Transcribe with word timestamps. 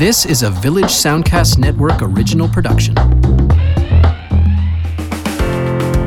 This 0.00 0.24
is 0.24 0.42
a 0.42 0.48
Village 0.48 0.86
Soundcast 0.86 1.58
Network 1.58 2.00
original 2.00 2.48
production. 2.48 2.94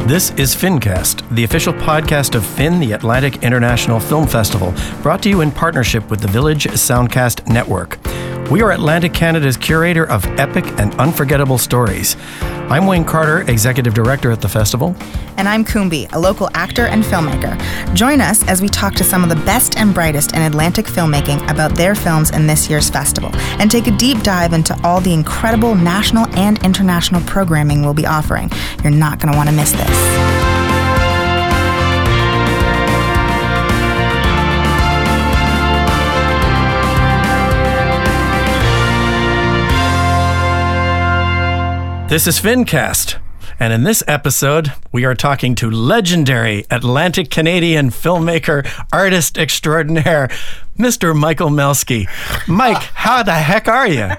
This 0.08 0.32
is 0.32 0.56
FinCast, 0.56 1.30
the 1.36 1.44
official 1.44 1.74
podcast 1.74 2.34
of 2.34 2.44
Fin, 2.44 2.80
the 2.80 2.94
Atlantic 2.94 3.44
International 3.44 4.00
Film 4.00 4.26
Festival, 4.26 4.74
brought 5.04 5.22
to 5.22 5.30
you 5.30 5.42
in 5.42 5.52
partnership 5.52 6.10
with 6.10 6.22
the 6.22 6.28
Village 6.28 6.66
Soundcast 6.66 7.48
Network. 7.48 8.03
We 8.52 8.62
are 8.62 8.72
Atlantic 8.72 9.14
Canada's 9.14 9.56
curator 9.56 10.04
of 10.04 10.26
epic 10.38 10.66
and 10.78 10.94
unforgettable 10.96 11.58
stories. 11.58 12.18
I'm 12.42 12.86
Wayne 12.86 13.06
Carter, 13.06 13.50
Executive 13.50 13.94
Director 13.94 14.32
at 14.32 14.42
the 14.42 14.50
festival. 14.50 14.96
And 15.38 15.48
I'm 15.48 15.64
Koumbie, 15.64 16.12
a 16.12 16.20
local 16.20 16.50
actor 16.54 16.86
and 16.86 17.04
filmmaker. 17.04 17.58
Join 17.96 18.20
us 18.20 18.46
as 18.48 18.62
we 18.62 18.68
talk 18.68 18.96
to 18.96 19.04
some 19.04 19.24
of 19.24 19.30
the 19.30 19.44
best 19.46 19.78
and 19.78 19.94
brightest 19.94 20.36
in 20.36 20.42
Atlantic 20.42 20.86
filmmaking 20.86 21.50
about 21.50 21.76
their 21.76 21.96
films 21.96 22.32
in 22.32 22.46
this 22.46 22.70
year's 22.70 22.90
festival 22.90 23.32
and 23.60 23.72
take 23.72 23.88
a 23.88 23.92
deep 23.92 24.22
dive 24.24 24.52
into 24.52 24.78
all 24.84 25.00
the 25.00 25.14
incredible 25.14 25.74
national 25.74 26.28
and 26.38 26.64
international 26.66 27.22
programming 27.22 27.82
we'll 27.82 27.94
be 27.94 28.06
offering. 28.06 28.52
You're 28.84 28.92
not 28.92 29.20
going 29.20 29.32
to 29.32 29.38
want 29.38 29.50
to 29.50 29.56
miss 29.56 29.72
this. 29.72 30.43
This 42.14 42.28
is 42.28 42.40
FinCast. 42.40 43.18
And 43.60 43.74
in 43.74 43.86
this 43.86 44.04
episode, 44.08 44.72
we 44.92 45.04
are 45.04 45.16
talking 45.16 45.56
to 45.56 45.72
legendary 45.72 46.64
Atlantic 46.70 47.32
Canadian 47.32 47.90
filmmaker, 47.90 48.70
artist 48.94 49.40
extraordinaire, 49.40 50.30
Mr. 50.78 51.16
Michael 51.16 51.50
Melski. 51.50 52.08
Mike, 52.48 52.84
how 52.94 53.24
the 53.24 53.34
heck 53.34 53.68
are 53.68 53.88
you? 53.88 54.12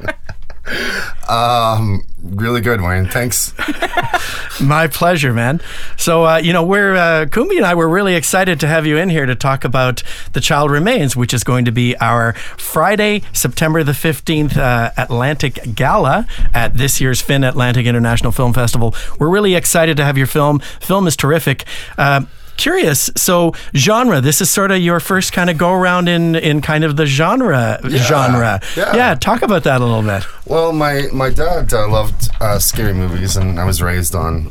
Um, 1.28 2.04
really 2.22 2.60
good, 2.60 2.80
Wayne. 2.80 3.06
Thanks. 3.06 3.52
My 4.60 4.86
pleasure, 4.86 5.32
man. 5.32 5.60
So, 5.96 6.24
uh, 6.26 6.36
you 6.36 6.52
know, 6.52 6.62
we're 6.62 6.94
uh, 6.94 7.26
Koumbie 7.26 7.56
and 7.56 7.66
I 7.66 7.74
were 7.74 7.88
really 7.88 8.14
excited 8.14 8.60
to 8.60 8.68
have 8.68 8.86
you 8.86 8.96
in 8.96 9.08
here 9.08 9.26
to 9.26 9.34
talk 9.34 9.64
about 9.64 10.02
The 10.32 10.40
Child 10.40 10.70
Remains, 10.70 11.16
which 11.16 11.34
is 11.34 11.44
going 11.44 11.64
to 11.64 11.72
be 11.72 11.96
our 11.96 12.34
Friday, 12.56 13.22
September 13.32 13.82
the 13.82 13.92
15th 13.92 14.56
uh, 14.56 14.90
Atlantic 14.96 15.74
Gala 15.74 16.26
at 16.54 16.76
this 16.76 17.00
year's 17.00 17.20
Fin 17.20 17.44
Atlantic 17.44 17.86
International 17.86 18.32
Film 18.32 18.52
Festival. 18.52 18.94
We're 19.18 19.30
really 19.30 19.54
excited 19.54 19.96
to 19.96 20.04
have 20.04 20.16
your 20.16 20.26
film. 20.28 20.60
Film 20.80 21.06
is 21.06 21.16
terrific. 21.16 21.64
Uh, 21.98 22.22
curious. 22.56 23.10
So 23.16 23.52
genre, 23.74 24.20
this 24.20 24.40
is 24.40 24.50
sort 24.50 24.70
of 24.70 24.78
your 24.78 25.00
first 25.00 25.32
kind 25.32 25.50
of 25.50 25.58
go 25.58 25.72
around 25.72 26.08
in 26.08 26.34
in 26.36 26.60
kind 26.60 26.84
of 26.84 26.96
the 26.96 27.06
genre 27.06 27.78
Yeah, 27.88 27.98
genre. 27.98 28.60
yeah. 28.76 28.94
yeah. 28.96 29.14
talk 29.14 29.42
about 29.42 29.64
that 29.64 29.80
a 29.80 29.84
little 29.84 30.02
bit. 30.02 30.24
Well, 30.46 30.72
my 30.72 31.08
my 31.12 31.30
dad 31.30 31.72
uh, 31.72 31.88
loved 31.88 32.28
uh, 32.40 32.58
scary 32.58 32.94
movies, 32.94 33.36
and 33.36 33.58
I 33.60 33.64
was 33.64 33.80
raised 33.82 34.14
on, 34.14 34.50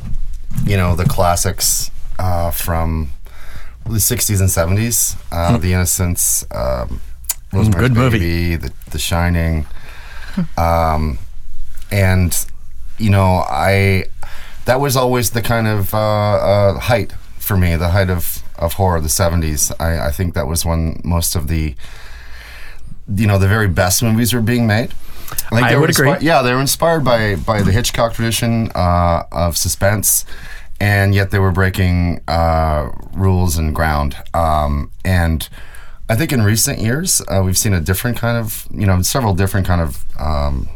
you 0.66 0.78
know, 0.78 0.96
the 0.96 1.06
classics 1.06 1.92
uh, 2.20 2.52
from 2.52 3.10
the 3.86 4.00
'60s 4.00 4.40
and 4.40 4.50
'70s, 4.50 5.16
uh, 5.32 5.58
The 5.58 5.74
Innocents, 5.74 6.46
um, 6.52 7.02
Rosemary's 7.52 7.76
Hmm. 7.76 7.80
good 7.82 7.94
movie. 7.96 8.56
The, 8.56 8.72
the 8.92 9.00
Shining, 9.00 9.66
um, 10.58 11.20
and 11.92 12.46
you 12.98 13.10
know, 13.10 13.44
I 13.50 14.06
that 14.66 14.80
was 14.80 14.96
always 14.96 15.32
the 15.32 15.42
kind 15.42 15.68
of 15.68 15.94
uh, 15.94 15.98
uh, 15.98 16.80
height 16.80 17.14
for 17.44 17.58
me, 17.58 17.76
the 17.76 17.90
height 17.90 18.10
of, 18.10 18.42
of 18.58 18.74
horror, 18.74 19.02
the 19.02 19.08
'70s. 19.08 19.72
I, 19.80 20.08
I 20.08 20.12
think 20.12 20.34
that 20.34 20.48
was 20.48 20.66
when 20.66 21.02
most 21.04 21.36
of 21.36 21.48
the 21.48 21.76
you 23.14 23.28
know 23.28 23.38
the 23.38 23.48
very 23.48 23.68
best 23.68 24.02
movies 24.02 24.34
were 24.34 24.42
being 24.42 24.66
made. 24.66 24.94
think 25.50 25.68
I 25.68 25.76
were 25.76 25.82
would 25.82 25.90
agree. 25.90 26.16
yeah, 26.22 26.42
they 26.42 26.54
were 26.54 26.62
inspired 26.62 27.04
by 27.04 27.36
by 27.36 27.62
the 27.62 27.72
Hitchcock 27.72 28.14
tradition 28.14 28.72
uh, 28.74 29.24
of 29.32 29.58
suspense, 29.58 30.26
and 30.80 31.14
yet 31.14 31.32
they 31.32 31.40
were 31.40 31.52
breaking 31.52 32.22
uh, 32.28 32.90
rules 33.14 33.58
and 33.58 33.76
ground. 33.76 34.16
Um, 34.34 34.92
and 35.04 35.48
I 36.10 36.16
think 36.16 36.32
in 36.32 36.42
recent 36.42 36.80
years 36.80 37.22
uh, 37.28 37.42
we've 37.44 37.58
seen 37.58 37.74
a 37.74 37.82
different 37.82 38.18
kind 38.18 38.38
of 38.38 38.68
you 38.72 38.86
know 38.86 39.02
several 39.02 39.34
different 39.34 39.68
kind 39.68 39.82
of 39.82 40.06
um, 40.20 40.70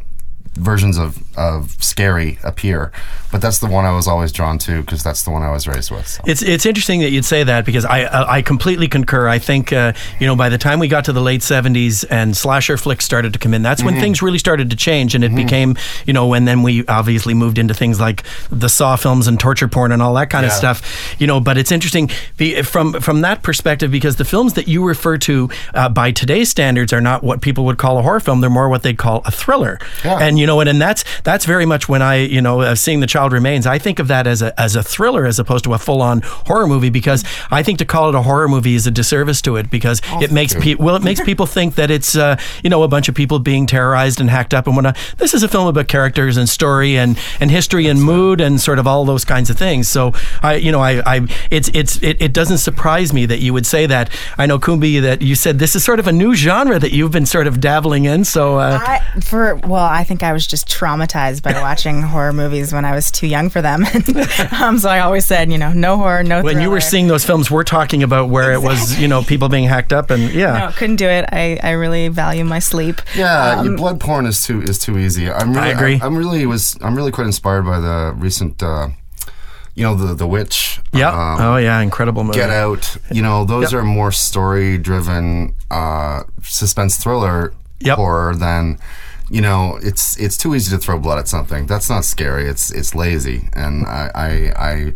versions 0.57 0.97
of, 0.97 1.23
of 1.37 1.71
scary 1.83 2.39
appear, 2.43 2.91
but 3.37 3.43
that's 3.43 3.59
the 3.59 3.67
one 3.67 3.85
I 3.85 3.91
was 3.91 4.07
always 4.07 4.31
drawn 4.31 4.57
to 4.57 4.81
because 4.81 5.03
that's 5.03 5.21
the 5.21 5.29
one 5.29 5.43
I 5.43 5.51
was 5.51 5.67
raised 5.67 5.91
with. 5.91 6.07
so. 6.07 6.23
It's 6.25 6.41
it's 6.41 6.65
interesting 6.65 7.01
that 7.01 7.11
you'd 7.11 7.23
say 7.23 7.43
that 7.43 7.65
because 7.65 7.85
I 7.85 7.99
I 8.05 8.37
I 8.37 8.41
completely 8.41 8.87
concur. 8.87 9.27
I 9.27 9.37
think 9.37 9.71
uh, 9.71 9.93
you 10.19 10.25
know 10.25 10.35
by 10.35 10.49
the 10.49 10.57
time 10.57 10.79
we 10.79 10.87
got 10.87 11.05
to 11.05 11.13
the 11.13 11.21
late 11.21 11.41
'70s 11.41 12.03
and 12.09 12.35
slasher 12.35 12.77
flicks 12.77 13.05
started 13.05 13.33
to 13.33 13.39
come 13.39 13.53
in, 13.53 13.61
that's 13.61 13.83
when 13.83 13.93
things 13.99 14.23
really 14.23 14.39
started 14.39 14.71
to 14.71 14.75
change, 14.75 15.13
and 15.13 15.23
it 15.23 15.35
became 15.35 15.77
you 16.07 16.13
know 16.13 16.33
and 16.33 16.47
then 16.47 16.63
we 16.63 16.83
obviously 16.87 17.35
moved 17.35 17.59
into 17.59 17.75
things 17.75 17.99
like 17.99 18.23
the 18.49 18.69
Saw 18.69 18.95
films 18.95 19.27
and 19.27 19.39
torture 19.39 19.67
porn 19.67 19.91
and 19.91 20.01
all 20.01 20.15
that 20.15 20.31
kind 20.31 20.43
of 20.43 20.51
stuff. 20.51 20.81
You 21.19 21.27
know, 21.27 21.39
but 21.39 21.59
it's 21.59 21.71
interesting 21.71 22.09
be- 22.37 22.63
from 22.63 22.93
from 22.93 23.21
that 23.21 23.43
perspective 23.43 23.91
because 23.91 24.15
the 24.15 24.25
films 24.25 24.55
that 24.55 24.67
you 24.67 24.83
refer 24.83 25.19
to 25.19 25.47
uh, 25.75 25.89
by 25.89 26.09
today's 26.11 26.49
standards 26.49 26.91
are 26.91 27.01
not 27.01 27.23
what 27.23 27.41
people 27.41 27.65
would 27.65 27.77
call 27.77 27.99
a 27.99 28.01
horror 28.01 28.19
film; 28.19 28.41
they're 28.41 28.49
more 28.49 28.67
what 28.67 28.81
they'd 28.81 28.97
call 28.97 29.21
a 29.25 29.31
thriller. 29.31 29.77
Yeah. 30.03 30.17
And 30.17 30.39
you 30.39 30.47
know, 30.47 30.59
and, 30.59 30.67
and 30.67 30.81
that's 30.81 31.03
that's 31.21 31.45
very 31.45 31.67
much 31.67 31.87
when 31.87 32.01
I 32.01 32.15
you 32.15 32.41
know 32.41 32.61
uh, 32.61 32.73
seeing 32.73 32.99
the 32.99 33.05
child 33.05 33.26
remains. 33.31 33.67
I 33.67 33.77
think 33.77 33.99
of 33.99 34.07
that 34.07 34.27
as 34.27 34.41
a 34.41 34.59
as 34.59 34.75
a 34.75 34.83
thriller 34.83 35.25
as 35.25 35.39
opposed 35.39 35.63
to 35.65 35.73
a 35.73 35.77
full 35.77 36.01
on 36.01 36.21
horror 36.23 36.67
movie 36.67 36.89
because 36.89 37.23
I 37.51 37.63
think 37.63 37.79
to 37.79 37.85
call 37.85 38.09
it 38.09 38.15
a 38.15 38.21
horror 38.21 38.47
movie 38.47 38.75
is 38.75 38.87
a 38.87 38.91
disservice 38.91 39.41
to 39.43 39.55
it 39.55 39.69
because 39.69 40.01
it 40.21 40.31
makes 40.31 40.53
you. 40.53 40.61
people 40.61 40.85
well 40.85 40.95
it 40.95 41.03
makes 41.03 41.21
people 41.21 41.45
think 41.45 41.75
that 41.75 41.91
it's 41.91 42.15
uh, 42.15 42.37
you 42.63 42.69
know 42.69 42.83
a 42.83 42.87
bunch 42.87 43.09
of 43.09 43.15
people 43.15 43.39
being 43.39 43.65
terrorized 43.65 44.19
and 44.19 44.29
hacked 44.29 44.53
up 44.53 44.67
and 44.67 44.75
whatnot. 44.75 44.97
This 45.17 45.33
is 45.33 45.43
a 45.43 45.47
film 45.47 45.67
about 45.67 45.87
characters 45.87 46.37
and 46.37 46.47
story 46.47 46.97
and 46.97 47.17
and 47.39 47.51
history 47.51 47.87
and 47.87 48.01
mood 48.01 48.41
and 48.41 48.59
sort 48.59 48.79
of 48.79 48.87
all 48.87 49.05
those 49.05 49.25
kinds 49.25 49.49
of 49.49 49.57
things. 49.57 49.87
So 49.87 50.13
I 50.41 50.55
you 50.55 50.71
know 50.71 50.81
I 50.81 51.01
I 51.05 51.27
it's 51.51 51.69
it's 51.73 52.01
it, 52.03 52.21
it 52.21 52.33
doesn't 52.33 52.59
surprise 52.59 53.13
me 53.13 53.25
that 53.25 53.39
you 53.39 53.53
would 53.53 53.65
say 53.65 53.85
that. 53.85 54.09
I 54.37 54.45
know 54.45 54.59
Koumbie 54.59 55.01
that 55.01 55.21
you 55.21 55.35
said 55.35 55.59
this 55.59 55.75
is 55.75 55.83
sort 55.83 55.99
of 55.99 56.07
a 56.07 56.11
new 56.11 56.35
genre 56.35 56.79
that 56.79 56.91
you've 56.91 57.11
been 57.11 57.25
sort 57.25 57.47
of 57.47 57.59
dabbling 57.59 58.05
in. 58.05 58.23
So 58.23 58.57
uh, 58.57 58.79
I, 58.81 59.19
for 59.19 59.55
well, 59.55 59.85
I 59.85 60.03
think 60.03 60.23
I 60.23 60.33
was 60.33 60.47
just 60.47 60.67
traumatized 60.67 61.41
by 61.41 61.53
watching 61.53 62.01
horror 62.01 62.33
movies 62.33 62.73
when 62.73 62.85
I 62.85 62.93
was 62.93 63.06
too 63.11 63.27
young 63.27 63.49
for 63.49 63.61
them. 63.61 63.85
um, 64.61 64.77
so 64.79 64.89
I 64.89 64.99
always 64.99 65.25
said, 65.25 65.51
you 65.51 65.57
know, 65.57 65.71
no 65.73 65.97
horror, 65.97 66.23
no. 66.23 66.41
when 66.41 66.59
you 66.61 66.69
were 66.69 66.81
seeing 66.81 67.07
those 67.07 67.25
films, 67.25 67.49
we're 67.51 67.63
talking 67.63 68.03
about 68.03 68.29
where 68.29 68.53
it 68.53 68.61
was, 68.61 68.99
you 68.99 69.07
know, 69.07 69.21
people 69.23 69.49
being 69.49 69.65
hacked 69.65 69.93
up 69.93 70.09
and 70.09 70.31
yeah. 70.33 70.57
no, 70.57 70.71
couldn't 70.71 70.97
do 70.97 71.07
it. 71.07 71.25
I, 71.31 71.59
I 71.61 71.71
really 71.71 72.07
value 72.07 72.43
my 72.43 72.59
sleep. 72.59 73.01
Yeah, 73.15 73.59
Um, 73.59 73.65
your 73.65 73.77
blood 73.77 73.99
porn 73.99 74.25
is 74.25 74.43
too 74.43 74.61
is 74.61 74.79
too 74.79 74.97
easy. 74.97 75.29
I'm 75.29 75.53
really, 75.53 75.67
I 75.67 75.69
agree. 75.69 75.99
I'm, 76.01 76.17
really 76.17 76.45
was 76.45 76.77
I'm 76.81 76.95
really 76.95 77.11
quite 77.11 77.27
inspired 77.27 77.63
by 77.63 77.79
the 77.79 78.13
recent, 78.17 78.61
uh, 78.61 78.89
you 79.75 79.83
know, 79.83 79.95
the 79.95 80.13
the 80.13 80.27
witch. 80.27 80.79
Yeah. 80.93 81.09
um, 81.09 81.41
oh 81.41 81.57
yeah, 81.57 81.79
incredible 81.81 82.23
movie. 82.23 82.39
Get 82.39 82.49
Out. 82.49 82.97
You 83.11 83.21
know, 83.21 83.45
those 83.45 83.71
Yep. 83.71 83.81
are 83.81 83.83
more 83.83 84.11
story 84.11 84.77
driven 84.77 85.55
uh, 85.69 86.23
suspense 86.43 86.97
thriller 86.97 87.53
Yep. 87.79 87.97
horror 87.97 88.35
than. 88.35 88.79
You 89.29 89.41
know, 89.41 89.77
it's 89.81 90.17
it's 90.17 90.37
too 90.37 90.55
easy 90.55 90.71
to 90.75 90.77
throw 90.81 90.97
blood 90.99 91.19
at 91.19 91.27
something. 91.27 91.65
That's 91.65 91.89
not 91.89 92.05
scary. 92.05 92.47
It's 92.47 92.71
it's 92.71 92.95
lazy, 92.95 93.49
and 93.53 93.85
I, 93.85 94.11
I, 94.15 94.29
I 94.55 94.93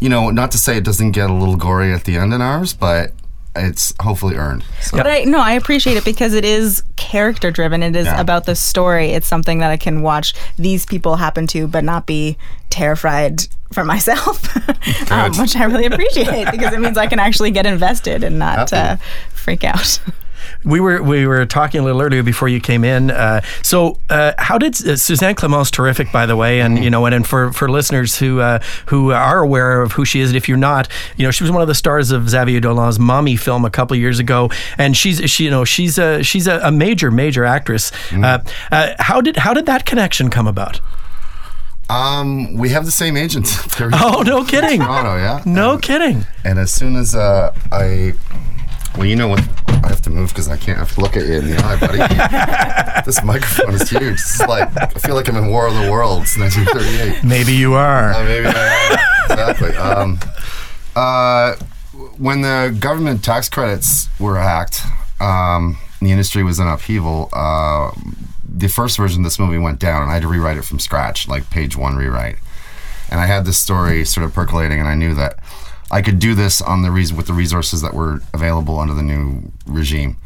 you 0.00 0.08
know, 0.08 0.30
not 0.30 0.50
to 0.52 0.58
say 0.58 0.76
it 0.76 0.84
doesn't 0.84 1.12
get 1.12 1.30
a 1.30 1.32
little 1.32 1.56
gory 1.56 1.92
at 1.92 2.04
the 2.04 2.16
end 2.16 2.34
in 2.34 2.42
ours, 2.42 2.74
but 2.74 3.12
it's 3.56 3.92
hopefully 4.00 4.36
earned. 4.36 4.64
So. 4.82 4.96
But 4.96 5.06
I 5.06 5.24
no, 5.24 5.40
I 5.40 5.52
appreciate 5.52 5.96
it 5.96 6.04
because 6.04 6.34
it 6.34 6.44
is 6.44 6.82
character 6.96 7.50
driven. 7.50 7.82
It 7.82 7.96
is 7.96 8.06
Yeah. 8.06 8.20
about 8.20 8.44
the 8.44 8.54
story. 8.54 9.12
It's 9.12 9.26
something 9.26 9.58
that 9.58 9.70
I 9.70 9.76
can 9.76 10.02
watch 10.02 10.34
these 10.58 10.84
people 10.86 11.16
happen 11.16 11.46
to, 11.48 11.66
but 11.66 11.82
not 11.82 12.06
be 12.06 12.36
terrified 12.68 13.46
for 13.72 13.84
myself, 13.84 14.56
um, 15.10 15.32
which 15.38 15.56
I 15.56 15.64
really 15.64 15.86
appreciate 15.86 16.50
because 16.50 16.72
it 16.72 16.80
means 16.80 16.98
I 16.98 17.06
can 17.06 17.18
actually 17.18 17.50
get 17.50 17.66
invested 17.66 18.24
and 18.24 18.38
not 18.38 18.72
uh, 18.72 18.96
freak 19.32 19.64
out. 19.64 20.00
We 20.64 20.78
were 20.78 21.02
we 21.02 21.26
were 21.26 21.46
talking 21.46 21.80
a 21.80 21.84
little 21.84 22.02
earlier 22.02 22.22
before 22.22 22.48
you 22.48 22.60
came 22.60 22.84
in. 22.84 23.10
Uh, 23.10 23.40
so 23.62 23.98
uh, 24.10 24.32
how 24.38 24.58
did 24.58 24.74
uh, 24.86 24.96
Suzanne 24.96 25.34
Clement's 25.34 25.70
terrific, 25.70 26.12
by 26.12 26.26
the 26.26 26.36
way, 26.36 26.60
and 26.60 26.82
you 26.84 26.90
know, 26.90 27.06
and, 27.06 27.14
and 27.14 27.26
for, 27.26 27.50
for 27.52 27.70
listeners 27.70 28.18
who 28.18 28.40
uh, 28.40 28.58
who 28.86 29.10
are 29.12 29.40
aware 29.40 29.80
of 29.80 29.92
who 29.92 30.04
she 30.04 30.20
is, 30.20 30.28
and 30.30 30.36
if 30.36 30.48
you're 30.48 30.58
not, 30.58 30.86
you 31.16 31.24
know, 31.24 31.30
she 31.30 31.42
was 31.44 31.50
one 31.50 31.62
of 31.62 31.68
the 31.68 31.74
stars 31.74 32.10
of 32.10 32.28
Xavier 32.28 32.60
Dolan's 32.60 32.98
Mommy 32.98 33.36
film 33.36 33.64
a 33.64 33.70
couple 33.70 33.96
years 33.96 34.18
ago, 34.18 34.50
and 34.76 34.96
she's 34.96 35.30
she 35.30 35.44
you 35.44 35.50
know 35.50 35.64
she's 35.64 35.98
a 35.98 36.22
she's 36.22 36.46
a, 36.46 36.58
a 36.58 36.70
major 36.70 37.10
major 37.10 37.44
actress. 37.44 37.90
Uh, 38.12 38.40
uh, 38.70 38.94
how 38.98 39.20
did 39.22 39.36
how 39.38 39.54
did 39.54 39.64
that 39.66 39.86
connection 39.86 40.28
come 40.28 40.46
about? 40.46 40.80
Um, 41.88 42.54
we 42.54 42.68
have 42.68 42.84
the 42.84 42.92
same 42.92 43.16
agent. 43.16 43.46
Oh, 43.80 44.22
no 44.24 44.44
kidding. 44.44 44.80
Toronto, 44.80 45.16
yeah. 45.16 45.42
No 45.44 45.72
And- 45.72 45.82
kidding. 45.82 46.26
And 46.44 46.58
as 46.58 46.70
soon 46.70 46.96
as 46.96 47.14
uh, 47.14 47.52
I, 47.72 48.12
well, 48.96 49.06
you 49.06 49.16
know 49.16 49.26
what? 49.28 49.40
I 49.90 49.92
have 49.94 50.02
to 50.02 50.10
move 50.10 50.28
because 50.28 50.46
I 50.46 50.56
can't 50.56 50.78
have 50.78 50.94
to 50.94 51.00
look 51.00 51.16
at 51.16 51.26
you 51.26 51.34
in 51.34 51.50
the 51.50 51.56
eye, 51.56 51.80
buddy. 51.80 51.98
this 53.06 53.24
microphone 53.24 53.74
is 53.74 53.90
huge. 53.90 54.20
It's 54.20 54.38
like 54.38 54.68
I 54.80 54.86
feel 54.86 55.16
like 55.16 55.28
I'm 55.28 55.34
in 55.34 55.48
War 55.48 55.66
of 55.66 55.74
the 55.74 55.90
Worlds, 55.90 56.38
1938. 56.38 57.24
Maybe 57.24 57.54
you 57.54 57.74
are. 57.74 58.12
Uh, 58.12 58.22
maybe 58.22 58.46
I 58.46 58.98
am. 59.28 59.32
exactly. 59.32 59.76
Um, 59.76 60.20
uh, 60.94 61.56
when 62.18 62.42
the 62.42 62.76
government 62.78 63.24
tax 63.24 63.48
credits 63.48 64.06
were 64.20 64.38
hacked, 64.38 64.82
um, 65.18 65.76
the 66.00 66.12
industry 66.12 66.44
was 66.44 66.60
in 66.60 66.68
upheaval. 66.68 67.28
Uh, 67.32 67.90
the 68.48 68.68
first 68.68 68.96
version 68.96 69.22
of 69.22 69.24
this 69.24 69.40
movie 69.40 69.58
went 69.58 69.80
down, 69.80 70.02
and 70.02 70.10
I 70.10 70.14
had 70.14 70.22
to 70.22 70.28
rewrite 70.28 70.56
it 70.56 70.64
from 70.64 70.78
scratch, 70.78 71.26
like 71.26 71.50
page 71.50 71.76
one 71.76 71.96
rewrite. 71.96 72.36
And 73.10 73.18
I 73.18 73.26
had 73.26 73.44
this 73.44 73.58
story 73.58 74.04
sort 74.04 74.24
of 74.24 74.32
percolating, 74.32 74.78
and 74.78 74.86
I 74.86 74.94
knew 74.94 75.16
that 75.16 75.40
I 75.90 76.02
could 76.02 76.18
do 76.18 76.34
this 76.34 76.60
on 76.62 76.82
the 76.82 76.90
reason 76.90 77.16
with 77.16 77.26
the 77.26 77.32
resources 77.32 77.82
that 77.82 77.94
were 77.94 78.20
available 78.32 78.78
under 78.78 78.94
the 78.94 79.02
new 79.02 79.50
regime. 79.66 80.16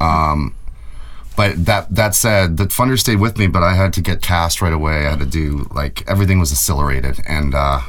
Um, 0.00 0.54
but 1.36 1.66
that 1.66 1.94
that 1.94 2.14
said, 2.16 2.56
the 2.56 2.64
funder 2.64 2.98
stayed 2.98 3.20
with 3.20 3.38
me, 3.38 3.46
but 3.46 3.62
I 3.62 3.74
had 3.74 3.92
to 3.94 4.00
get 4.00 4.20
cast 4.22 4.60
right 4.60 4.72
away. 4.72 5.06
I 5.06 5.10
had 5.10 5.20
to 5.20 5.26
do 5.26 5.68
like 5.72 6.02
everything 6.08 6.40
was 6.40 6.50
accelerated, 6.50 7.20
and 7.28 7.54
uh, 7.54 7.80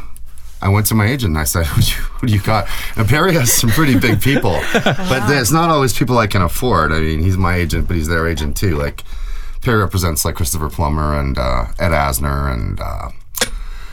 I 0.61 0.69
went 0.69 0.85
to 0.87 0.95
my 0.95 1.07
agent 1.07 1.31
and 1.31 1.39
I 1.39 1.45
said, 1.45 1.65
"Who 1.73 1.81
do 1.81 1.87
you, 1.89 1.97
who 1.97 2.27
do 2.27 2.33
you 2.33 2.41
got?" 2.41 2.67
And 2.95 3.07
Perry 3.09 3.33
has 3.33 3.51
some 3.51 3.71
pretty 3.71 3.97
big 3.97 4.21
people, 4.21 4.59
but 4.73 5.31
it's 5.31 5.51
not 5.51 5.71
always 5.71 5.97
people 5.97 6.19
I 6.19 6.27
can 6.27 6.43
afford. 6.43 6.91
I 6.91 6.99
mean, 6.99 7.21
he's 7.21 7.37
my 7.37 7.55
agent, 7.55 7.87
but 7.87 7.97
he's 7.97 8.07
their 8.07 8.27
agent 8.27 8.55
too. 8.55 8.77
Like 8.77 9.03
Perry 9.61 9.79
represents 9.79 10.25
like 10.25 10.35
Christopher 10.35 10.69
Plummer 10.69 11.19
and 11.19 11.37
uh, 11.37 11.65
Ed 11.79 11.89
Asner 11.89 12.53
and 12.53 12.79
uh, 12.79 13.09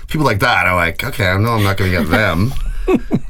people 0.08 0.26
like 0.26 0.40
that. 0.40 0.66
I'm 0.66 0.76
like, 0.76 1.02
okay, 1.02 1.28
I 1.28 1.36
know 1.38 1.52
I'm 1.52 1.64
not 1.64 1.76
going 1.76 1.90
to 1.92 1.98
get 1.98 2.10
them. 2.10 2.52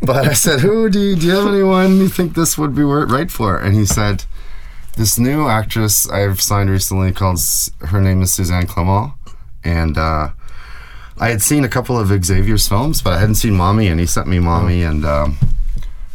but 0.03 0.27
I 0.29 0.33
said, 0.35 0.61
who 0.61 0.89
do 0.91 1.01
you, 1.01 1.17
do 1.17 1.27
you 1.27 1.33
have 1.35 1.47
anyone 1.53 1.99
you 1.99 2.09
think 2.09 2.35
this 2.35 2.57
would 2.59 2.75
be 2.75 2.83
right 2.83 3.31
for? 3.31 3.59
And 3.59 3.75
he 3.75 3.87
said, 3.87 4.25
this 4.97 5.19
new 5.19 5.47
actress 5.49 6.09
I've 6.09 6.41
signed 6.41 6.71
recently 6.71 7.13
called, 7.13 7.39
her 7.81 8.01
name 8.01 8.23
is 8.23 8.33
Suzanne 8.33 8.67
Clement. 8.67 9.13
And 9.65 9.99
uh, 9.99 10.31
I 11.19 11.29
had 11.29 11.43
seen 11.43 11.65
a 11.65 11.69
couple 11.69 11.99
of 11.99 12.09
Xavier's 12.25 12.69
films, 12.69 13.03
but 13.03 13.13
I 13.15 13.19
hadn't 13.19 13.35
seen 13.37 13.55
Mommy, 13.55 13.89
and 13.89 13.99
he 14.01 14.07
sent 14.07 14.27
me 14.29 14.39
Mommy, 14.39 14.83
and 14.83 15.05
um, 15.05 15.39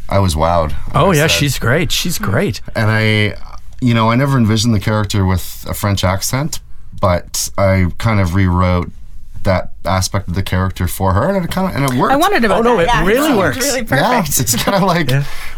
I 0.09 0.19
was 0.19 0.35
wowed. 0.35 0.73
Oh 0.95 1.11
I 1.11 1.15
yeah, 1.15 1.21
said- 1.27 1.31
she's 1.31 1.59
great. 1.59 1.91
She's 1.91 2.17
great. 2.17 2.61
and 2.75 2.89
I, 2.89 3.35
you 3.81 3.93
know, 3.93 4.09
I 4.09 4.15
never 4.15 4.37
envisioned 4.37 4.73
the 4.73 4.79
character 4.79 5.25
with 5.25 5.65
a 5.67 5.73
French 5.73 6.03
accent, 6.03 6.59
but 6.99 7.49
I 7.57 7.87
kind 7.97 8.19
of 8.19 8.35
rewrote 8.35 8.89
that 9.43 9.71
aspect 9.85 10.27
of 10.27 10.35
the 10.35 10.43
character 10.43 10.87
for 10.87 11.13
her, 11.13 11.29
and 11.35 11.43
it 11.45 11.51
kind 11.51 11.69
of 11.69 11.75
and 11.75 11.91
it 11.93 11.99
worked. 11.99 12.13
I 12.13 12.17
wondered 12.17 12.43
about 12.45 12.59
Oh, 12.59 12.61
no, 12.63 12.77
that. 12.77 12.83
it 12.83 12.87
Yeah, 12.87 13.05
really 13.05 13.27
seemed 13.27 13.37
works. 13.37 13.57
Really 13.57 13.79
Yeah, 13.81 14.21
perfect. 14.21 14.39
it's, 14.39 14.63
kind 14.63 14.75
of 14.75 14.83
like 14.83 15.09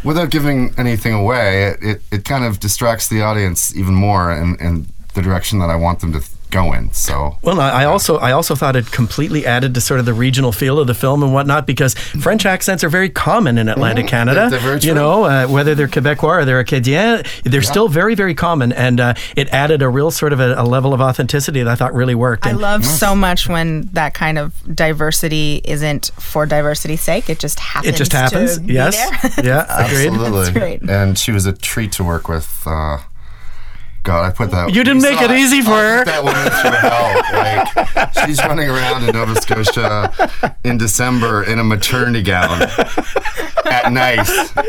without 0.04 0.30
giving 0.30 0.74
anything 0.78 1.14
away, 1.14 1.66
it, 1.66 1.78
it, 1.84 2.02
it 2.12 2.26
kind 2.26 2.44
of 2.46 2.60
distracts 2.60 3.08
the 3.10 3.22
audience 3.22 3.76
even 3.76 3.94
more 3.94 4.32
in, 4.32 4.56
in 4.60 4.88
the 5.14 5.22
direction 5.22 5.60
that 5.60 5.70
I 5.70 5.76
want 5.76 6.00
them 6.00 6.14
to 6.14 6.20
th- 6.20 6.32
go 6.54 6.72
in. 6.74 6.92
So 6.94 7.38
Well, 7.42 7.60
I 7.60 7.70
I 7.84 7.86
also 7.86 8.18
I 8.18 8.32
also 8.32 8.54
thought 8.56 8.76
it 8.76 8.92
completely 8.92 9.46
added 9.46 9.74
to 9.76 9.82
sort 9.82 10.00
of 10.00 10.06
the 10.06 10.14
regional 10.14 10.52
feel 10.52 10.80
of 10.80 10.88
the 10.88 10.94
film 10.94 11.24
and 11.24 11.34
whatnot 11.34 11.66
because 11.68 11.94
French 11.96 12.46
accents 12.46 12.84
are 12.84 12.90
very 12.90 13.10
common 13.10 13.58
in 13.58 13.68
Atlantic 13.70 14.08
Canada. 14.08 14.42
Mm-hmm. 14.42 14.50
they're 14.52 14.60
very 14.60 14.80
you 14.82 14.94
know, 14.94 15.24
uh, 15.26 15.48
whether 15.48 15.74
they're 15.76 15.88
Quebecois 15.88 16.42
or 16.42 16.46
they're 16.46 16.64
Acadien, 16.64 17.26
they're 17.44 17.62
still 17.74 17.88
very 17.90 18.16
very 18.16 18.36
common, 18.36 18.72
and 18.72 19.00
uh, 19.00 19.14
it 19.36 19.50
added 19.50 19.82
a 19.82 19.90
real 19.90 20.12
sort 20.12 20.32
of 20.34 20.40
a, 20.40 20.54
a 20.56 20.64
level 20.64 20.94
of 20.94 21.02
authenticity 21.02 21.64
that 21.64 21.70
I 21.72 21.76
thought 21.76 21.94
really 21.94 22.16
worked. 22.16 22.46
I 22.46 22.52
And- 22.52 22.60
love 22.62 22.86
so 22.86 23.16
much 23.16 23.50
when 23.50 23.90
that 23.94 24.14
kind 24.14 24.38
of 24.38 24.54
diversity 24.76 25.62
isn't 25.66 26.12
for 26.20 26.46
diversity's 26.46 27.02
sake. 27.02 27.30
It 27.30 27.40
just 27.40 27.60
happens. 27.60 27.94
it 27.94 27.98
just 27.98 28.14
happens. 28.14 28.56
To 28.58 28.62
be 28.64 28.74
Yes. 28.74 28.96
there. 29.36 29.46
yeah. 29.52 29.86
Agreed. 29.86 30.08
absolutely, 30.14 30.52
great. 30.52 30.82
and 30.90 31.18
she 31.18 31.32
was 31.32 31.46
a 31.46 31.54
treat 31.54 31.92
to 31.94 32.04
work 32.04 32.28
with. 32.28 32.48
Uh, 32.66 32.98
God, 34.04 34.26
I 34.26 34.32
put 34.32 34.52
that. 34.52 34.74
You 34.74 34.84
didn't 34.84 35.02
make 35.02 35.22
it 35.22 35.32
easy 35.32 35.62
for 35.62 35.72
I 35.72 35.82
her. 35.82 36.06
That 36.06 36.24
woman 36.24 36.44
through 36.60 36.72
hell. 36.84 38.04
Like 38.04 38.28
she's 38.28 38.40
running 38.44 38.70
around 38.70 39.04
in 39.06 39.14
Nova 39.14 39.40
Scotia 39.42 40.56
in 40.66 40.78
December 40.78 41.44
in 41.44 41.58
a 41.58 41.64
maternity 41.64 42.22
gown 42.22 42.62
at 43.66 43.92
night, 43.92 44.28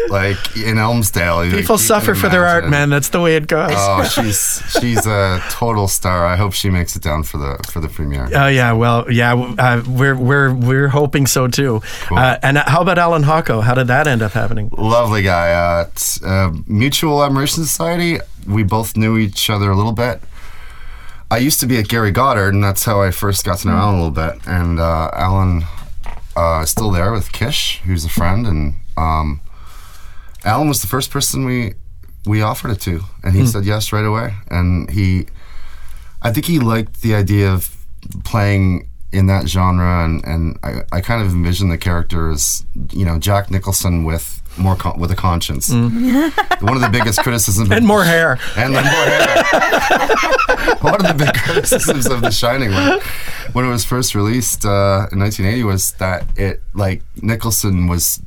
like 0.09 0.57
in 0.57 0.77
Elmsdale. 0.79 1.51
People 1.51 1.75
you 1.75 1.79
suffer 1.79 2.15
for 2.15 2.29
their 2.29 2.47
art, 2.47 2.69
man. 2.69 2.91
That's 2.91 3.09
the 3.09 3.21
way 3.21 3.35
it 3.37 3.49
goes. 3.49 3.73
Oh, 3.75 4.05
she's 4.05 4.63
she's 4.81 5.05
a 5.07 5.43
total 5.51 5.89
star. 5.89 6.25
I 6.25 6.37
hope 6.37 6.53
she 6.53 6.71
makes 6.71 6.95
it 6.95 7.03
down 7.03 7.25
for 7.25 7.39
the 7.39 7.59
for 7.71 7.81
the 7.81 7.89
premiere. 7.89 8.29
Oh 8.35 8.47
yeah, 8.47 8.73
well, 8.73 9.11
yeah, 9.11 9.35
uh, 9.35 9.83
we're 9.89 10.17
we're 10.17 10.55
we're 10.55 10.89
hoping 10.89 11.27
so 11.27 11.49
too. 11.49 11.83
Uh, 12.11 12.39
and 12.43 12.59
how 12.59 12.81
about 12.81 12.99
Allan 12.99 13.25
Hawco? 13.25 13.63
How 13.63 13.75
did 13.75 13.89
that 13.89 14.07
end 14.07 14.23
up 14.23 14.33
happening? 14.33 14.71
Lovely 14.79 15.23
guy. 15.23 15.53
Uh, 15.53 15.89
uh, 16.25 16.53
Mutual 16.67 17.23
Admiration 17.25 17.65
Society. 17.65 18.21
We 18.47 18.63
both 18.63 18.97
knew 18.97 19.17
each 19.17 19.51
other 19.51 19.71
a 19.71 19.77
little 19.77 19.93
bit. 19.93 20.21
I 21.31 21.39
used 21.39 21.61
to 21.61 21.67
be 21.67 21.79
at 21.79 21.89
Gary 21.89 22.11
Goddard, 22.11 22.55
and 22.55 22.63
that's 22.63 22.85
how 22.85 23.03
I 23.03 23.11
first 23.11 23.45
got 23.45 23.59
to 23.61 23.69
know 23.69 23.75
Allan 23.75 23.95
a 23.95 24.05
little 24.05 24.11
bit. 24.11 24.47
And 24.47 24.79
uh, 24.79 25.11
Allan 25.13 25.65
uh, 26.37 26.61
is 26.63 26.71
still 26.71 26.91
there 26.91 27.13
with 27.13 27.33
Kish, 27.33 27.81
who's 27.85 28.05
a 28.05 28.09
friend, 28.09 28.47
and 28.47 28.75
um, 28.97 29.41
Allan 30.45 30.69
was 30.69 30.81
the 30.81 30.87
first 30.87 31.11
person 31.11 31.45
we 31.45 31.75
we 32.27 32.41
offered 32.41 32.71
it 32.71 32.81
to, 32.83 33.03
and 33.23 33.35
he 33.35 33.47
said 33.47 33.65
yes 33.65 33.93
right 33.93 34.05
away. 34.05 34.35
And 34.49 34.91
he, 34.91 35.27
I 36.23 36.33
think 36.33 36.47
he 36.47 36.59
liked 36.59 37.03
the 37.03 37.15
idea 37.15 37.53
of 37.53 37.75
playing 38.25 38.89
in 39.13 39.27
that 39.27 39.49
genre, 39.49 40.05
and 40.05 40.25
and 40.25 40.59
I, 40.63 40.83
I 40.93 41.01
kind 41.01 41.23
of 41.23 41.33
envisioned 41.33 41.71
the 41.71 41.79
character 41.79 42.31
as 42.31 42.65
you 42.93 43.05
know 43.05 43.19
Jack 43.19 43.51
Nicholson 43.51 44.05
with 44.05 44.43
more 44.57 44.77
con- 44.77 44.99
with 44.99 45.11
a 45.11 45.17
conscience. 45.17 45.69
One 45.71 46.75
of 46.77 46.81
the 46.81 46.89
biggest 46.93 47.21
criticisms 47.21 47.71
And 47.71 47.87
more 47.95 48.05
hair. 48.05 48.39
and 48.57 48.73
more 48.73 48.83
hair. 48.83 49.45
One 50.81 50.95
of 50.95 51.07
the 51.07 51.15
big 51.25 51.35
criticisms 51.35 52.07
of 52.07 52.21
The 52.21 52.31
Shining 52.31 52.71
when, 52.71 53.01
when 53.53 53.65
it 53.65 53.71
was 53.71 53.85
first 53.85 54.15
released 54.15 54.65
uh, 54.65 55.07
in 55.13 55.19
1980 55.19 55.65
was 55.65 55.93
that 55.93 56.25
it 56.37 56.63
like 56.75 57.03
Nicholson 57.23 57.87
was 57.89 58.21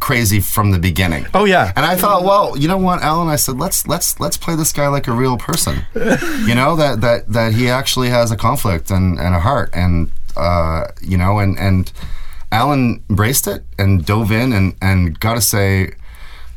crazy 0.00 0.40
from 0.40 0.70
the 0.72 0.78
beginning. 0.78 1.26
Oh, 1.34 1.44
yeah. 1.44 1.72
And 1.76 1.84
I 1.86 1.96
thought, 1.96 2.24
well, 2.24 2.56
you 2.56 2.68
know 2.68 2.76
what, 2.78 3.02
Allan? 3.02 3.28
I 3.28 3.36
said, 3.36 3.56
let's 3.58 3.86
let's 3.86 4.18
let's 4.20 4.36
play 4.36 4.56
this 4.56 4.72
guy 4.72 4.88
like 4.88 5.06
a 5.08 5.12
real 5.12 5.36
person. 5.38 5.86
you 5.94 6.54
know 6.54 6.76
that 6.76 7.00
that 7.00 7.28
that 7.28 7.54
he 7.54 7.68
actually 7.68 8.08
has 8.10 8.30
a 8.30 8.36
conflict 8.36 8.90
and, 8.90 9.18
and 9.18 9.34
a 9.34 9.40
heart, 9.40 9.70
and 9.72 10.10
uh, 10.36 10.86
you 11.00 11.16
know, 11.16 11.38
and 11.38 11.58
and 11.58 11.92
Allan 12.52 13.02
embraced 13.08 13.48
it 13.48 13.64
and 13.78 14.04
dove 14.06 14.30
in, 14.30 14.52
and 14.52 14.74
and 14.80 15.18
got 15.18 15.34
to 15.34 15.40
say. 15.40 15.92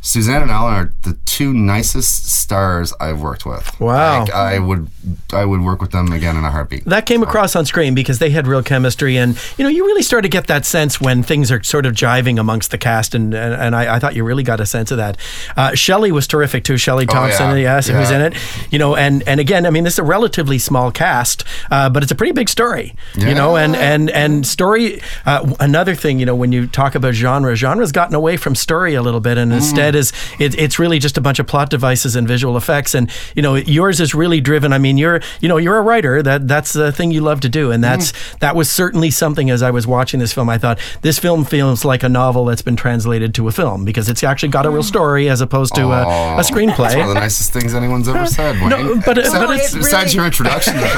Suzanne 0.08 0.44
and 0.44 0.52
Allan 0.52 0.74
are 0.76 0.94
the 1.02 1.14
two 1.26 1.52
nicest 1.52 2.28
stars 2.32 2.94
I've 3.00 3.22
worked 3.22 3.44
with. 3.44 3.78
Wow. 3.80 4.20
Like, 4.20 4.32
I 4.36 4.60
would, 4.60 4.88
I 5.34 5.46
would 5.46 5.62
work 5.62 5.82
with 5.82 5.90
them 5.92 6.12
again 6.12 6.38
in 6.38 6.44
a 6.44 6.52
heartbeat. 6.52 6.86
That 6.86 7.08
came 7.08 7.24
across 7.24 7.56
on 7.56 7.66
screen 7.66 7.96
because 7.96 8.20
they 8.20 8.30
had 8.30 8.46
real 8.46 8.62
chemistry, 8.62 9.18
and 9.18 9.36
you 9.58 9.64
know, 9.64 9.70
you 9.70 9.84
really 9.84 10.04
start 10.04 10.22
to 10.22 10.30
get 10.30 10.46
that 10.46 10.64
sense 10.64 11.02
when 11.02 11.24
things 11.24 11.52
are 11.52 11.64
sort 11.64 11.88
of 11.88 11.94
jiving 11.94 12.40
amongst 12.40 12.70
the 12.70 12.78
cast, 12.78 13.16
and 13.16 13.34
and, 13.34 13.56
and 13.56 13.76
I, 13.76 13.96
I 13.96 14.00
thought 14.00 14.16
you 14.16 14.24
really 14.24 14.44
got 14.44 14.60
a 14.60 14.66
sense 14.68 14.92
of 14.92 14.98
that. 14.98 15.18
Uh, 15.58 15.74
Shelley 15.74 16.12
was 16.12 16.28
terrific 16.28 16.64
too. 16.64 16.78
Shelley 16.78 17.08
Thompson, 17.08 17.50
Oh, 17.50 17.56
yeah. 17.56 17.76
yes, 17.78 17.88
who's 17.88 18.12
in 18.12 18.22
it. 18.22 18.36
You 18.72 18.78
know, 18.78 18.96
and 18.96 19.24
and 19.28 19.40
again, 19.40 19.66
I 19.66 19.72
mean, 19.72 19.86
this 19.86 19.94
is 19.94 20.00
a 20.00 20.04
relatively 20.04 20.60
small 20.60 20.92
cast, 20.92 21.44
uh, 21.72 21.90
but 21.90 22.04
it's 22.04 22.12
a 22.12 22.16
pretty 22.16 22.34
big 22.34 22.50
story. 22.50 22.94
You 23.18 23.34
know, 23.34 23.58
and 23.58 23.76
and 23.76 24.12
and 24.12 24.46
story. 24.46 25.02
Uh, 25.26 25.56
another 25.60 25.96
thing, 25.96 26.20
you 26.20 26.28
know, 26.28 26.36
when 26.36 26.52
you 26.52 26.68
talk 26.68 26.94
about 26.94 27.16
genre, 27.16 27.56
genre's 27.56 27.92
gotten 27.92 28.14
away 28.14 28.38
from 28.38 28.54
story 28.54 28.94
a 28.94 29.02
little 29.02 29.20
bit, 29.20 29.40
and 29.40 29.52
Mm. 29.52 29.56
instead 29.56 29.95
is 29.96 30.14
it, 30.40 30.58
it's 30.60 30.78
really 30.80 31.00
just 31.00 31.18
a 31.18 31.22
bunch 31.22 31.40
of 31.40 31.48
plot 31.48 31.70
devices 31.70 32.16
and 32.16 32.28
visual 32.28 32.58
effects. 32.58 32.94
And 32.94 33.10
you 33.36 33.42
know, 33.42 33.56
yours 33.56 34.00
is 34.00 34.14
really 34.14 34.42
driven. 34.42 34.74
I 34.74 34.78
mean, 34.78 34.98
you're 34.98 35.22
you 35.42 35.48
know 35.50 35.58
you're 35.58 35.78
a 35.78 35.82
writer. 35.82 36.22
That 36.22 36.48
that's 36.48 36.74
the 36.74 36.92
thing 36.92 37.12
you 37.12 37.22
love 37.22 37.40
to 37.42 37.50
do, 37.50 37.72
and 37.72 37.84
that's 37.84 38.12
Mm. 38.12 38.40
that 38.40 38.56
was 38.56 38.70
certainly 38.70 39.10
something. 39.12 39.50
As 39.50 39.62
I 39.64 39.72
was 39.72 39.88
watching 39.88 40.20
this 40.20 40.34
film, 40.34 40.50
I 40.50 40.58
thought 40.58 40.80
this 41.02 41.18
film 41.20 41.44
feels 41.46 41.84
like 41.86 42.04
a 42.04 42.10
novel 42.10 42.46
that's 42.46 42.62
been 42.62 42.76
translated 42.76 43.34
to 43.36 43.48
a 43.48 43.52
film 43.52 43.86
because 43.86 44.10
it's 44.10 44.24
actually 44.24 44.50
got 44.50 44.66
a 44.66 44.70
real 44.70 44.84
story 44.84 45.30
as 45.30 45.42
opposed 45.42 45.76
to 45.76 45.82
a, 45.84 46.04
a 46.04 46.06
Oh, 46.06 46.36
That's 46.38 46.52
one 46.52 46.70
of 46.70 46.78
the 47.10 47.14
nicest 47.16 47.52
things 47.54 47.74
anyone's 47.74 48.08
ever 48.08 48.26
said. 48.26 48.56
Wayne. 48.60 48.70
No, 48.70 49.02
but 49.06 49.18
it- 49.18 49.24
Besides- 49.26 49.46
but 49.46 49.56
it's 49.58 49.74
besides 49.76 50.06
really- 50.06 50.16
your 50.16 50.26
introduction 50.26 50.74
to 50.76 50.80
Bill 50.80 50.90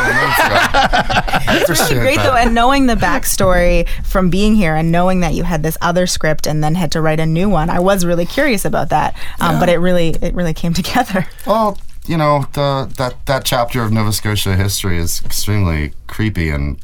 It's 1.49 1.69
It's 1.69 1.89
really 1.91 2.01
great 2.01 2.17
though, 2.17 2.35
and 2.35 2.53
knowing 2.53 2.87
the 2.87 2.95
backstory 2.95 3.87
from 4.03 4.29
being 4.29 4.55
here 4.55 4.75
and 4.75 4.91
knowing 4.91 5.21
that 5.21 5.33
you 5.33 5.43
had 5.43 5.63
this 5.63 5.77
other 5.81 6.07
script 6.07 6.45
and 6.47 6.63
then 6.63 6.75
had 6.75 6.91
to 6.91 7.01
write 7.01 7.19
a 7.19 7.25
new 7.25 7.49
one, 7.49 7.69
I 7.69 7.79
was 7.79 8.05
really 8.05 8.25
curious 8.25 8.65
about 8.65 8.86
that. 8.89 9.15
Um, 9.39 9.59
But 9.59 9.69
it 9.69 9.77
really, 9.79 10.09
it 10.21 10.33
really 10.33 10.53
came 10.53 10.73
together. 10.81 11.27
Well, 11.45 11.77
you 12.05 12.17
know, 12.17 12.45
the 12.53 12.89
that 12.97 13.25
that 13.25 13.43
chapter 13.45 13.83
of 13.83 13.91
Nova 13.91 14.13
Scotia 14.13 14.55
history 14.55 14.97
is 14.97 15.21
extremely 15.25 15.93
creepy, 16.07 16.49
and 16.49 16.77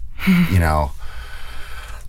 you 0.51 0.59
know, 0.59 0.91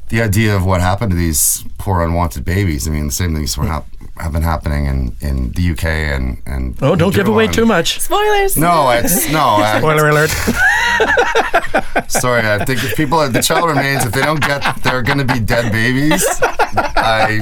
the 0.09 0.21
idea 0.23 0.55
of 0.57 0.65
what 0.67 0.81
happened 0.81 1.11
to 1.13 1.17
these 1.17 1.65
poor 1.79 2.03
unwanted 2.03 2.45
babies. 2.45 2.87
I 2.89 2.91
mean, 2.91 3.07
the 3.07 3.13
same 3.13 3.35
things 3.35 3.57
were 3.57 3.67
hap- 3.67 3.87
have 4.17 4.33
been 4.33 4.43
happening 4.43 4.87
in, 4.87 5.17
in 5.21 5.51
the 5.53 5.71
UK 5.71 5.85
and 5.85 6.41
and 6.47 6.77
Oh, 6.81 6.95
don't 6.95 7.15
give 7.15 7.27
away 7.29 7.49
too 7.49 7.67
much. 7.67 8.01
Spoilers. 8.01 8.57
No, 8.57 8.91
it's 8.91 9.31
no. 9.31 9.41
I, 9.59 9.79
Spoiler 9.79 10.09
alert. 10.09 10.31
sorry, 12.09 12.49
I 12.49 12.65
think 12.65 12.85
if 12.85 12.97
people 12.97 13.29
the 13.29 13.43
child 13.43 13.69
remains 13.69 14.05
if 14.05 14.13
they 14.13 14.23
don't 14.23 14.41
get 14.41 14.63
they're 14.83 15.03
going 15.03 15.19
to 15.19 15.25
be 15.25 15.41
dead 15.41 15.73
babies. 15.73 16.25
I 16.77 17.41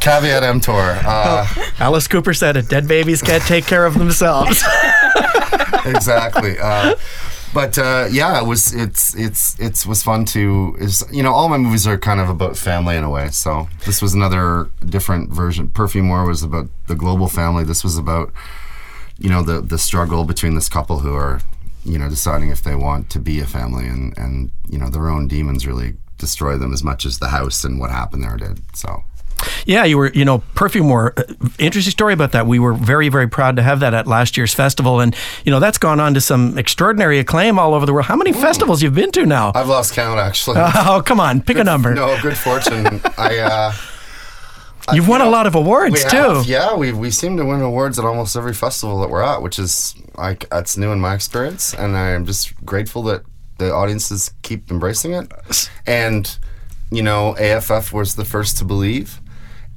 caveat 0.00 0.42
emptor. 0.42 0.72
Uh, 1.04 1.46
Alice 1.78 2.08
Cooper 2.08 2.34
said 2.34 2.56
it. 2.56 2.68
Dead 2.68 2.88
babies 2.88 3.22
can't 3.22 3.42
take 3.44 3.66
care 3.66 3.86
of 3.86 3.94
themselves. 3.98 4.62
exactly. 5.84 6.58
Uh, 6.58 6.94
but 7.54 7.78
uh, 7.78 8.08
yeah, 8.10 8.40
it 8.40 8.46
was 8.46 8.74
it's 8.74 9.14
it's 9.14 9.58
it's 9.58 9.86
was 9.86 10.02
fun 10.02 10.24
to 10.26 10.76
is 10.78 11.04
you 11.10 11.22
know 11.22 11.32
all 11.32 11.48
my 11.48 11.56
movies 11.56 11.86
are 11.86 11.96
kind 11.96 12.20
of 12.20 12.28
about 12.28 12.56
family 12.56 12.96
in 12.96 13.04
a 13.04 13.10
way. 13.10 13.28
So 13.30 13.68
this 13.86 14.02
was 14.02 14.12
another 14.12 14.68
different 14.84 15.30
version. 15.30 15.68
Perfume 15.68 16.08
War 16.08 16.26
was 16.26 16.42
about 16.42 16.68
the 16.88 16.94
global 16.94 17.28
family. 17.28 17.64
This 17.64 17.82
was 17.82 17.96
about 17.96 18.32
you 19.18 19.30
know 19.30 19.42
the 19.42 19.60
the 19.62 19.78
struggle 19.78 20.24
between 20.24 20.54
this 20.54 20.68
couple 20.68 20.98
who 20.98 21.14
are 21.14 21.40
you 21.84 21.98
know, 21.98 22.08
deciding 22.08 22.50
if 22.50 22.62
they 22.62 22.74
want 22.74 23.10
to 23.10 23.20
be 23.20 23.40
a 23.40 23.46
family, 23.46 23.86
and 23.86 24.16
and 24.16 24.50
you 24.68 24.78
know, 24.78 24.88
their 24.88 25.08
own 25.08 25.28
demons 25.28 25.66
really 25.66 25.94
destroy 26.18 26.56
them 26.56 26.72
as 26.72 26.82
much 26.82 27.04
as 27.04 27.18
the 27.18 27.28
house 27.28 27.64
and 27.64 27.78
what 27.78 27.90
happened 27.90 28.24
there 28.24 28.36
did. 28.36 28.60
So. 28.76 29.04
Yeah, 29.66 29.84
you 29.84 29.98
were, 29.98 30.10
you 30.12 30.24
know, 30.24 30.38
Perfume 30.54 30.88
War. 30.88 31.14
uh, 31.16 31.22
Interesting 31.58 31.90
story 31.92 32.12
about 32.12 32.32
that. 32.32 32.46
We 32.46 32.58
were 32.58 32.74
very, 32.74 33.08
very 33.08 33.28
proud 33.28 33.56
to 33.56 33.62
have 33.62 33.80
that 33.80 33.94
at 33.94 34.06
last 34.06 34.36
year's 34.36 34.54
festival, 34.54 35.00
and 35.00 35.14
you 35.44 35.50
know 35.50 35.60
that's 35.60 35.78
gone 35.78 36.00
on 36.00 36.14
to 36.14 36.20
some 36.20 36.58
extraordinary 36.58 37.18
acclaim 37.18 37.58
all 37.58 37.74
over 37.74 37.86
the 37.86 37.92
world. 37.92 38.06
How 38.06 38.16
many 38.16 38.32
festivals 38.32 38.82
you've 38.82 38.94
been 38.94 39.12
to 39.12 39.26
now? 39.26 39.52
I've 39.54 39.68
lost 39.68 39.94
count 39.94 40.18
actually. 40.18 40.56
oh, 40.60 41.02
come 41.04 41.20
on, 41.20 41.40
pick 41.42 41.58
a 41.58 41.64
number. 41.64 41.94
No, 41.94 42.20
good 42.20 42.36
fortune. 42.36 43.00
I 43.16 43.38
uh, 43.38 43.72
You've 44.92 45.08
won 45.08 45.22
a 45.22 45.28
lot 45.30 45.46
of 45.46 45.54
awards 45.54 46.04
too. 46.04 46.16
have, 46.16 46.46
yeah, 46.46 46.74
we 46.74 46.92
we 46.92 47.10
seem 47.10 47.36
to 47.38 47.44
win 47.44 47.62
awards 47.62 47.98
at 47.98 48.04
almost 48.04 48.36
every 48.36 48.52
festival 48.52 49.00
that 49.00 49.08
we're 49.08 49.22
at, 49.22 49.40
which 49.40 49.58
is 49.58 49.94
like 50.16 50.48
that's 50.50 50.76
new 50.76 50.92
in 50.92 51.00
my 51.00 51.14
experience, 51.14 51.72
and 51.74 51.96
I'm 51.96 52.26
just 52.26 52.54
grateful 52.66 53.02
that 53.04 53.22
the 53.58 53.72
audiences 53.72 54.34
keep 54.42 54.70
embracing 54.70 55.12
it. 55.12 55.32
And 55.86 56.38
you 56.90 57.02
know, 57.02 57.34
AFF 57.36 57.92
was 57.92 58.16
the 58.16 58.24
first 58.26 58.58
to 58.58 58.64
believe, 58.64 59.20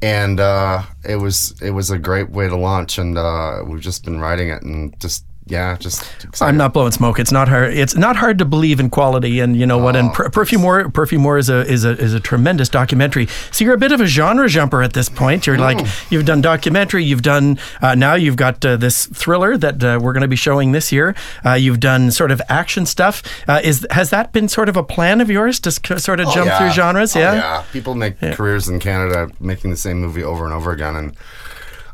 and 0.01 0.39
uh, 0.39 0.83
it 1.03 1.17
was 1.17 1.59
it 1.61 1.71
was 1.71 1.89
a 1.91 1.97
great 1.97 2.29
way 2.29 2.47
to 2.47 2.55
launch, 2.55 2.97
and 2.97 3.17
uh, 3.17 3.63
we've 3.65 3.81
just 3.81 4.03
been 4.03 4.19
riding 4.19 4.49
it, 4.49 4.63
and 4.63 4.99
just 4.99 5.25
yeah, 5.47 5.75
just 5.77 6.01
excited. 6.23 6.49
I'm 6.49 6.57
not 6.57 6.73
blowing 6.73 6.91
smoke. 6.91 7.19
It's 7.19 7.31
not 7.31 7.47
hard. 7.47 7.73
It's 7.73 7.95
not 7.95 8.15
hard 8.15 8.37
to 8.39 8.45
believe 8.45 8.79
in 8.79 8.89
quality, 8.89 9.39
and 9.39 9.55
you 9.55 9.65
know 9.65 9.77
what? 9.77 9.95
And 9.95 10.13
per- 10.13 10.29
Perfume 10.29 10.61
War, 10.63 10.89
Perfume 10.89 11.23
War 11.23 11.37
is 11.37 11.49
a 11.49 11.65
is 11.65 11.85
a 11.85 11.91
is 11.97 12.13
a 12.13 12.19
tremendous 12.19 12.69
documentary. 12.69 13.27
So 13.51 13.63
you're 13.65 13.73
a 13.73 13.77
bit 13.77 13.91
of 13.91 14.01
a 14.01 14.05
genre 14.07 14.47
jumper 14.49 14.81
at 14.83 14.93
this 14.93 15.09
point. 15.09 15.47
You're 15.47 15.57
like 15.57 15.79
you've 16.09 16.25
done 16.25 16.41
documentary, 16.41 17.03
you've 17.03 17.21
done 17.21 17.57
uh, 17.81 17.95
now 17.95 18.13
you've 18.15 18.35
got 18.35 18.63
uh, 18.65 18.77
this 18.77 19.05
thriller 19.07 19.57
that 19.57 19.83
uh, 19.83 19.99
we're 20.01 20.13
going 20.13 20.21
to 20.21 20.27
be 20.27 20.35
showing 20.35 20.71
this 20.71 20.91
year. 20.91 21.15
Uh, 21.45 21.53
you've 21.53 21.79
done 21.79 22.11
sort 22.11 22.31
of 22.31 22.41
action 22.49 22.85
stuff. 22.85 23.23
Uh, 23.47 23.61
is 23.63 23.85
has 23.91 24.09
that 24.09 24.31
been 24.33 24.47
sort 24.47 24.69
of 24.69 24.75
a 24.77 24.83
plan 24.83 25.21
of 25.21 25.29
yours 25.29 25.59
to 25.61 25.71
sort 25.71 26.19
of 26.19 26.27
Oh, 26.27 26.33
jump 26.33 26.47
yeah. 26.47 26.57
through 26.57 26.71
genres? 26.71 27.15
Oh, 27.15 27.19
yeah. 27.19 27.33
yeah. 27.35 27.63
People 27.71 27.95
make 27.95 28.19
careers 28.19 28.67
in 28.67 28.79
Canada 28.79 29.29
making 29.39 29.71
the 29.71 29.77
same 29.77 29.99
movie 30.01 30.23
over 30.23 30.43
and 30.45 30.53
over 30.53 30.71
again, 30.71 30.95
and 30.95 31.15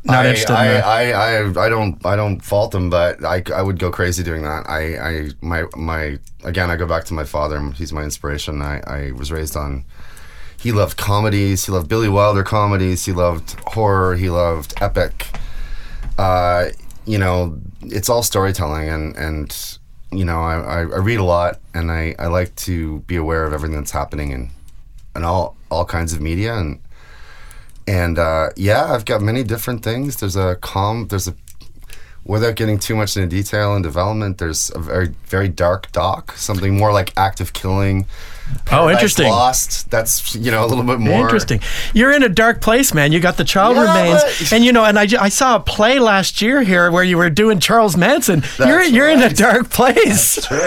Not 0.05 0.25
I, 0.25 0.29
interested 0.29 0.51
in 0.53 0.57
I, 0.57 0.67
that. 0.67 0.86
I, 0.86 1.12
I, 1.12 1.65
I 1.65 1.69
don't, 1.69 2.05
I 2.05 2.15
don't 2.15 2.39
fault 2.41 2.72
them, 2.72 2.89
but 2.89 3.24
I, 3.24 3.41
I 3.55 3.62
would 3.62 3.79
go 3.79 3.89
crazy 3.89 4.22
doing 4.24 4.43
that. 4.43 4.69
I, 4.69 4.98
I, 4.98 5.29
my, 5.41 5.63
my, 5.75 6.19
again, 6.43 6.69
I 6.69 6.75
go 6.75 6.86
back 6.86 7.05
to 7.05 7.13
my 7.13 7.24
father. 7.24 7.62
He's 7.72 7.93
my 7.93 8.03
inspiration. 8.03 8.62
I, 8.62 8.81
I 8.86 9.12
was 9.12 9.31
raised 9.31 9.55
on. 9.55 9.86
He 10.60 10.72
loved 10.72 10.98
comedies. 10.98 11.65
He 11.65 11.72
loved 11.72 11.88
Billy 11.88 12.10
Wilder 12.10 12.43
comedies. 12.43 13.05
He 13.05 13.12
loved 13.12 13.57
horror. 13.67 14.15
He 14.15 14.29
loved 14.29 14.74
epic. 14.81 15.27
Uh, 16.17 16.67
you 17.05 17.17
know, 17.17 17.60
it's 17.81 18.10
all 18.10 18.24
storytelling, 18.24 18.89
and 18.89 19.15
and 19.17 19.77
you 20.12 20.24
know, 20.24 20.41
I, 20.41 20.60
I, 20.60 20.79
I 20.79 21.00
read 21.00 21.19
a 21.19 21.24
lot, 21.24 21.60
and 21.74 21.91
I, 21.91 22.15
I 22.19 22.27
like 22.27 22.55
to 22.57 23.00
be 23.00 23.15
aware 23.15 23.45
of 23.45 23.53
everything 23.53 23.75
that's 23.75 23.91
happening 23.91 24.31
in, 24.31 24.51
in 25.15 25.24
all 25.24 25.57
all 25.69 25.86
kinds 25.86 26.13
of 26.13 26.22
media, 26.22 26.55
and 26.55 26.79
and 27.94 28.18
uh, 28.18 28.50
yeah, 28.56 28.86
I've 28.94 29.06
got 29.06 29.22
many 29.22 29.44
different 29.44 29.84
things. 29.84 30.16
There's 30.20 30.36
a 30.36 30.56
calm. 30.62 31.08
There's 31.10 31.28
a 31.28 31.36
without 32.26 32.56
getting 32.56 32.80
too 32.80 32.96
much 32.96 33.18
into 33.18 33.28
detail 33.28 33.76
and 33.76 33.84
development. 33.84 34.38
There's 34.38 34.72
a 34.74 34.80
very 34.80 35.10
very 35.28 35.50
dark 35.50 35.92
doc. 35.92 36.32
Something 36.38 36.78
more 36.78 36.92
like 36.92 37.14
Act 37.18 37.40
of 37.42 37.54
Killing. 37.54 38.06
Oh, 38.72 38.90
interesting. 38.90 39.28
Lost. 39.30 39.90
That's 39.92 40.36
you 40.36 40.52
know 40.52 40.66
a 40.66 40.68
little 40.68 40.84
bit 40.84 41.00
more 41.00 41.22
Interesting. 41.22 41.60
You're 41.94 42.12
in 42.12 42.24
a 42.24 42.30
dark 42.30 42.62
place, 42.62 42.94
man. 42.94 43.12
You 43.12 43.20
got 43.20 43.38
the 43.38 43.44
child 43.44 43.76
Yeah, 43.76 43.84
remains, 43.88 44.24
but- 44.24 44.54
and 44.54 44.66
you 44.66 44.72
know, 44.74 44.84
and 44.86 44.98
I, 44.98 45.08
I 45.20 45.30
saw 45.30 45.56
a 45.58 45.60
play 45.60 46.00
last 46.00 46.42
year 46.42 46.62
here 46.64 46.92
where 46.92 47.04
you 47.04 47.18
were 47.18 47.30
doing 47.30 47.60
Charles 47.60 47.96
Manson. 47.96 48.44
you're 48.60 48.80
That's 48.80 48.92
you're 48.92 49.10
in 49.10 49.22
a 49.22 49.34
dark 49.34 49.70
place. 49.70 50.46
True. 50.46 50.58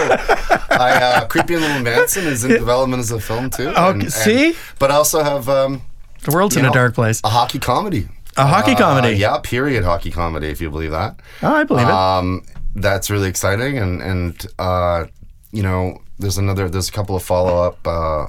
I, 0.71 0.91
uh, 1.03 1.27
Creepy 1.27 1.57
Little 1.57 1.81
Manson 1.83 2.25
is 2.27 2.45
in 2.45 2.51
development 2.65 3.01
as 3.01 3.11
a 3.11 3.21
film 3.21 3.51
too. 3.51 3.69
Okay, 3.69 4.09
see? 4.09 4.55
but 4.79 4.91
I 4.91 4.95
also 4.95 5.23
have 5.23 5.49
um, 5.49 5.83
The 6.27 6.33
world's 6.33 6.55
you 6.57 6.61
in 6.61 6.67
a 6.67 6.73
dark 6.73 6.95
place. 6.95 7.21
A 7.25 7.29
hockey 7.31 7.59
comedy. 7.59 8.09
A 8.37 8.47
hockey 8.47 8.73
Uh, 8.73 8.79
comedy. 8.79 9.15
Yeah, 9.17 9.39
period 9.43 9.85
hockey 9.85 10.11
comedy, 10.11 10.49
if 10.49 10.61
you 10.61 10.69
believe 10.71 10.91
that. 10.91 11.19
Oh, 11.43 11.55
I 11.55 11.65
believe 11.65 11.89
it. 11.89 11.93
Um, 11.95 12.43
that's 12.75 13.09
really 13.09 13.29
exciting, 13.29 13.79
and 13.79 14.03
and 14.03 14.47
uh, 14.59 15.07
you 15.53 15.63
know, 15.63 16.03
there's 16.19 16.37
another, 16.37 16.69
there's 16.69 16.89
a 16.89 16.93
couple 16.93 17.17
of 17.17 17.23
follow 17.23 17.63
up 17.67 17.79
uh, 17.87 18.27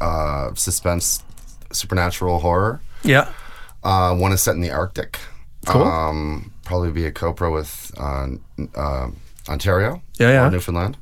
uh, 0.00 0.54
suspense, 0.54 1.22
supernatural 1.72 2.38
horror. 2.38 2.80
Yeah. 3.02 3.28
Uh, 3.84 4.14
one 4.14 4.32
is 4.32 4.40
set 4.42 4.54
in 4.54 4.62
the 4.62 4.70
Arctic. 4.70 5.18
Cool. 5.66 5.82
Um, 5.82 6.52
probably 6.64 6.90
be 6.92 7.04
a 7.04 7.12
co-pro 7.12 7.52
with 7.52 7.90
uh, 7.98 8.28
uh, 8.74 9.08
Ontario. 9.48 10.00
Yeah, 10.18 10.28
yeah. 10.30 10.46
Or 10.46 10.50
Newfoundland. 10.50 10.96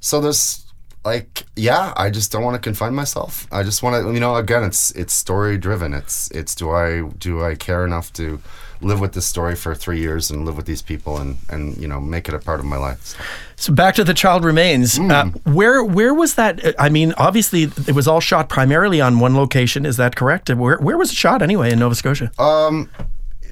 So 0.00 0.20
there's 0.20 0.64
like, 1.08 1.44
yeah, 1.56 1.92
I 1.96 2.10
just 2.10 2.30
don't 2.32 2.44
want 2.44 2.54
to 2.54 2.60
confine 2.60 2.94
myself. 2.94 3.46
I 3.50 3.62
just 3.62 3.82
want 3.82 4.04
to, 4.04 4.12
you 4.12 4.20
know, 4.20 4.36
again, 4.36 4.64
it's 4.64 4.90
it's 4.92 5.14
story 5.14 5.56
driven. 5.56 5.94
It's 5.94 6.30
it's 6.32 6.54
do 6.54 6.70
I 6.70 7.08
do 7.18 7.42
I 7.42 7.54
care 7.54 7.84
enough 7.84 8.12
to 8.14 8.40
live 8.80 9.00
with 9.00 9.12
this 9.12 9.26
story 9.26 9.56
for 9.56 9.74
three 9.74 9.98
years 9.98 10.30
and 10.30 10.44
live 10.44 10.56
with 10.56 10.66
these 10.66 10.82
people 10.82 11.16
and 11.18 11.38
and 11.48 11.76
you 11.78 11.88
know 11.88 12.00
make 12.00 12.28
it 12.28 12.34
a 12.34 12.38
part 12.38 12.60
of 12.60 12.66
my 12.66 12.76
life. 12.76 13.16
So 13.56 13.72
back 13.72 13.94
to 13.96 14.04
the 14.04 14.14
child 14.14 14.44
remains. 14.44 14.96
Hmm. 14.96 15.10
Uh, 15.10 15.24
where 15.58 15.82
where 15.82 16.14
was 16.14 16.34
that? 16.34 16.74
I 16.78 16.88
mean, 16.88 17.14
obviously 17.16 17.62
it 17.64 17.94
was 17.94 18.06
all 18.06 18.20
shot 18.20 18.48
primarily 18.48 19.00
on 19.00 19.18
one 19.18 19.34
location. 19.34 19.86
Is 19.86 19.96
that 19.96 20.14
correct? 20.14 20.50
Where 20.50 20.78
where 20.78 20.98
was 20.98 21.10
it 21.10 21.16
shot 21.16 21.42
anyway 21.42 21.72
in 21.72 21.78
Nova 21.78 21.94
Scotia? 21.94 22.30
Um, 22.38 22.90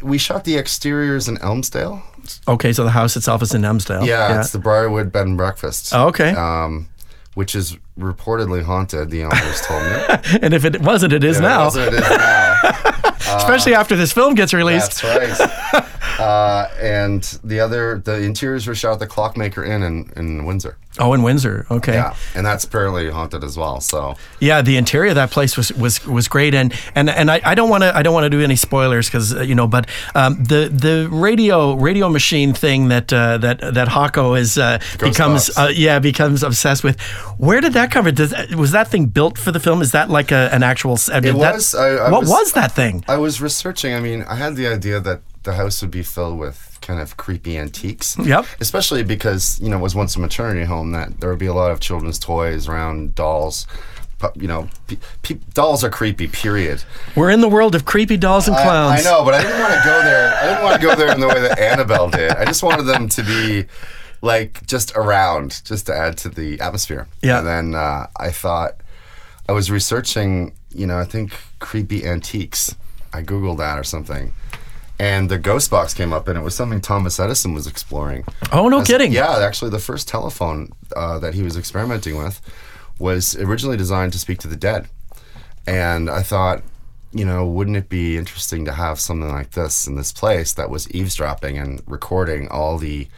we 0.03 0.19
shot 0.19 0.45
the 0.45 0.57
exteriors 0.57 1.29
in 1.29 1.37
Elmsdale. 1.39 2.03
okay, 2.49 2.73
so 2.73 2.85
the 2.85 2.91
house 2.91 3.17
itself 3.17 3.43
is 3.43 3.55
in 3.55 3.63
Elmsdale. 3.63 4.05
Yeah, 4.07 4.41
it's 4.41 4.53
the 4.53 4.59
Briarwood 4.59 5.11
Bed 5.11 5.27
and 5.27 5.37
Breakfast. 5.37 5.93
Oh, 5.95 6.09
okay. 6.09 6.31
Um, 6.31 6.89
which 7.37 7.55
is 7.55 7.77
reportedly 7.99 8.63
haunted. 8.63 9.11
The 9.11 9.25
owners 9.25 9.61
told 9.61 9.83
me. 9.83 10.41
and 10.43 10.55
if 10.55 10.65
it 10.65 10.81
wasn't, 10.81 11.13
it 11.13 11.23
is 11.23 11.39
now. 11.39 11.67
what 11.67 11.77
it 11.77 11.93
is 11.93 12.01
now. 12.01 12.57
Especially 13.37 13.75
after 13.75 13.95
this 13.95 14.11
film 14.11 14.35
gets 14.35 14.55
released. 14.55 15.03
That's 15.03 15.39
right. 15.75 15.86
Uh, 16.27 16.69
and 16.81 17.23
the 17.45 17.61
other, 17.61 18.01
the 18.05 18.21
interiors 18.23 18.67
were 18.67 18.75
shot 18.75 18.95
at 18.95 18.99
the 18.99 19.07
Clockmaker 19.07 19.65
Inn 19.65 19.83
in, 19.83 20.11
in 20.17 20.45
Windsor. 20.45 20.77
Oh, 20.99 21.13
in 21.13 21.23
Windsor. 21.23 21.67
Okay. 21.71 21.93
Yeah, 21.93 22.17
and 22.35 22.45
that's 22.47 22.65
apparently 22.65 23.11
haunted 23.11 23.45
as 23.45 23.59
well. 23.59 23.83
So 23.83 24.15
Yeah, 24.41 24.63
the 24.63 24.79
interior 24.79 25.11
of 25.11 25.17
that 25.17 25.31
place 25.31 25.55
was 25.55 25.71
was, 25.75 26.05
was 26.07 26.27
great, 26.27 26.55
and 26.55 26.73
and 26.95 27.11
and 27.11 27.31
I, 27.31 27.39
I 27.45 27.55
don't 27.55 27.69
want 27.69 27.83
to 27.83 27.95
I 27.95 28.03
don't 28.03 28.15
want 28.15 28.25
to 28.25 28.31
do 28.31 28.41
any 28.41 28.57
spoilers 28.57 29.07
because 29.07 29.35
uh, 29.37 29.43
you 29.43 29.55
know, 29.55 29.67
but 29.67 29.89
um, 30.15 30.43
the 30.45 30.71
the 30.73 31.07
radio 31.13 31.75
radio 31.75 32.09
machine 32.09 32.55
thing 32.55 32.89
that 32.89 33.13
uh, 33.13 33.37
that 33.39 33.61
that 33.75 33.89
Hawco 33.89 34.41
is 34.41 34.57
uh, 34.57 34.79
becomes 34.99 35.51
uh, 35.59 35.71
yeah 35.75 35.99
becomes 35.99 36.43
obsessed 36.43 36.83
with. 36.83 36.99
Where 37.37 37.61
did 37.61 37.75
that 37.75 37.91
come 37.91 38.07
from? 38.07 38.15
Does, 38.15 38.33
was 38.57 38.71
that 38.73 38.89
thing 38.89 39.05
built 39.05 39.37
for 39.37 39.53
the 39.53 39.61
film? 39.61 39.83
Is 39.83 39.93
that 39.93 40.09
like 40.09 40.33
a, 40.33 40.49
an 40.51 40.63
actual? 40.63 40.95
uh, 41.13 41.21
did 41.21 41.37
that- 41.37 41.55
was, 41.57 41.75
I- 41.75 42.07
I 42.07 42.11
what 42.11 42.21
was- 42.23 42.31
was 42.31 42.53
that 42.55 42.73
thing? 42.73 43.05
I 43.07 43.19
was 43.19 43.43
researching. 43.43 43.93
I 43.93 44.01
mean, 44.01 44.23
I 44.23 44.37
had 44.37 44.57
the 44.57 44.67
idea 44.67 44.99
that 45.01 45.21
the 45.47 45.55
house 45.55 45.81
would 45.81 45.91
be 45.91 46.03
filled 46.03 46.39
with 46.39 46.77
kind 46.83 47.01
of 47.01 47.17
creepy 47.17 47.57
antiques. 47.57 48.19
Yep. 48.19 48.45
Especially 48.61 49.03
because 49.03 49.59
you 49.61 49.71
know 49.71 49.79
it 49.79 49.81
was 49.81 49.95
once 49.95 50.15
a 50.17 50.21
maternity 50.21 50.65
home 50.65 50.93
that 50.93 51.21
there 51.21 51.31
would 51.31 51.39
be 51.39 51.47
a 51.47 51.55
lot 51.55 51.71
of 51.71 51.81
children's 51.81 52.19
toys 52.19 52.69
around 52.69 53.15
dolls. 53.15 53.67
You 54.35 54.49
know, 54.49 54.69
pe- 54.87 54.97
pe- 55.23 55.39
dolls 55.55 55.85
are 55.85 55.91
creepy. 55.91 56.27
Period. 56.27 56.83
We're 57.15 57.31
in 57.31 57.41
the 57.41 57.49
world 57.49 57.75
of 57.75 57.85
creepy 57.85 58.17
dolls 58.17 58.49
and 58.49 58.57
I- 58.57 58.63
clowns. 58.63 59.07
I, 59.07 59.11
know, 59.11 59.25
but 59.25 59.35
I 59.35 59.43
didn't 59.43 59.61
want 59.61 59.73
to 59.75 59.81
go 59.85 60.03
there. 60.03 60.35
I 60.35 60.47
didn't 60.47 60.65
want 60.65 60.81
to 60.81 60.87
go 60.87 60.95
there 60.95 61.13
in 61.15 61.21
the 61.21 61.29
way 61.29 61.41
that 61.41 61.59
Annabelle 61.59 62.11
did. 62.11 62.33
I 62.33 62.45
just 62.45 62.63
wanted 62.63 62.85
them 62.85 63.09
to 63.11 63.23
be 63.23 63.67
like 64.23 64.67
just 64.67 64.97
around, 64.97 65.63
just 65.65 65.87
to 65.87 65.95
add 65.97 66.19
to 66.19 66.29
the 66.29 66.61
atmosphere. 66.61 67.07
Yeah. 67.23 67.39
And 67.39 67.47
then 67.47 67.75
uh, 67.75 68.07
I 68.19 68.31
thought 68.31 68.81
I 69.49 69.53
was 69.53 69.71
researching. 69.71 70.55
You 70.71 70.87
know, 70.87 70.99
I 70.99 71.05
think 71.05 71.33
creepy 71.59 72.05
antiques. 72.05 72.75
I 73.13 73.23
googled 73.23 73.59
that 73.59 73.79
or 73.79 73.85
something. 73.85 74.33
And 74.99 75.29
the 75.31 75.39
ghost 75.39 75.71
box 75.71 75.93
came 75.93 76.13
up, 76.13 76.27
and 76.27 76.39
it 76.39 76.43
was 76.43 76.55
something 76.55 76.81
Thomas 76.81 77.21
Edison 77.21 77.53
was 77.53 77.67
exploring. 77.67 78.25
Oh, 78.51 78.69
no 78.69 78.81
As- 78.81 78.87
kidding. 78.87 79.13
Yeah, 79.13 79.39
actually, 79.41 79.71
the 79.71 79.79
first 79.79 80.09
telephone 80.09 80.71
uh, 80.97 81.19
that 81.19 81.35
he 81.35 81.43
was 81.43 81.57
experimenting 81.57 82.17
with 82.17 82.41
was 82.99 83.37
originally 83.37 83.77
designed 83.77 84.13
to 84.15 84.19
speak 84.19 84.39
to 84.39 84.49
the 84.49 84.57
dead. 84.57 84.89
And 85.67 86.09
I 86.09 86.23
thought, 86.23 86.63
you 87.13 87.25
know, 87.25 87.47
wouldn't 87.47 87.77
it 87.77 87.89
be 87.89 88.17
interesting 88.17 88.65
to 88.65 88.73
have 88.73 88.99
something 88.99 89.29
like 89.29 89.51
this 89.51 89.87
in 89.87 89.97
this 89.97 90.13
place 90.13 90.55
that 90.55 90.71
was 90.71 90.91
eavesdropping 90.93 91.59
and 91.59 91.83
recording 91.87 92.49
all 92.49 92.79
the 92.79 93.09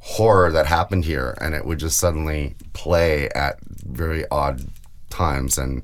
horror 0.00 0.52
that 0.52 0.66
happened 0.66 1.04
here 1.04 1.36
and 1.40 1.54
it 1.54 1.64
would 1.64 1.78
just 1.78 1.98
suddenly 1.98 2.54
play 2.74 3.28
at 3.30 3.58
very 3.84 4.24
odd 4.30 4.62
times 5.10 5.58
and 5.58 5.82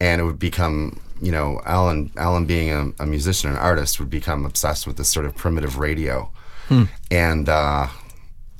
and 0.00 0.20
it 0.20 0.24
would 0.24 0.38
become 0.38 1.00
you 1.20 1.32
know 1.32 1.60
alan 1.64 2.10
alan 2.16 2.44
being 2.46 2.70
a, 2.70 3.02
a 3.02 3.06
musician 3.06 3.50
and 3.50 3.58
artist 3.58 3.98
would 3.98 4.10
become 4.10 4.44
obsessed 4.44 4.86
with 4.86 4.96
this 4.96 5.08
sort 5.08 5.26
of 5.26 5.34
primitive 5.36 5.78
radio. 5.78 6.30
And 7.10 7.48
uh 7.48 7.88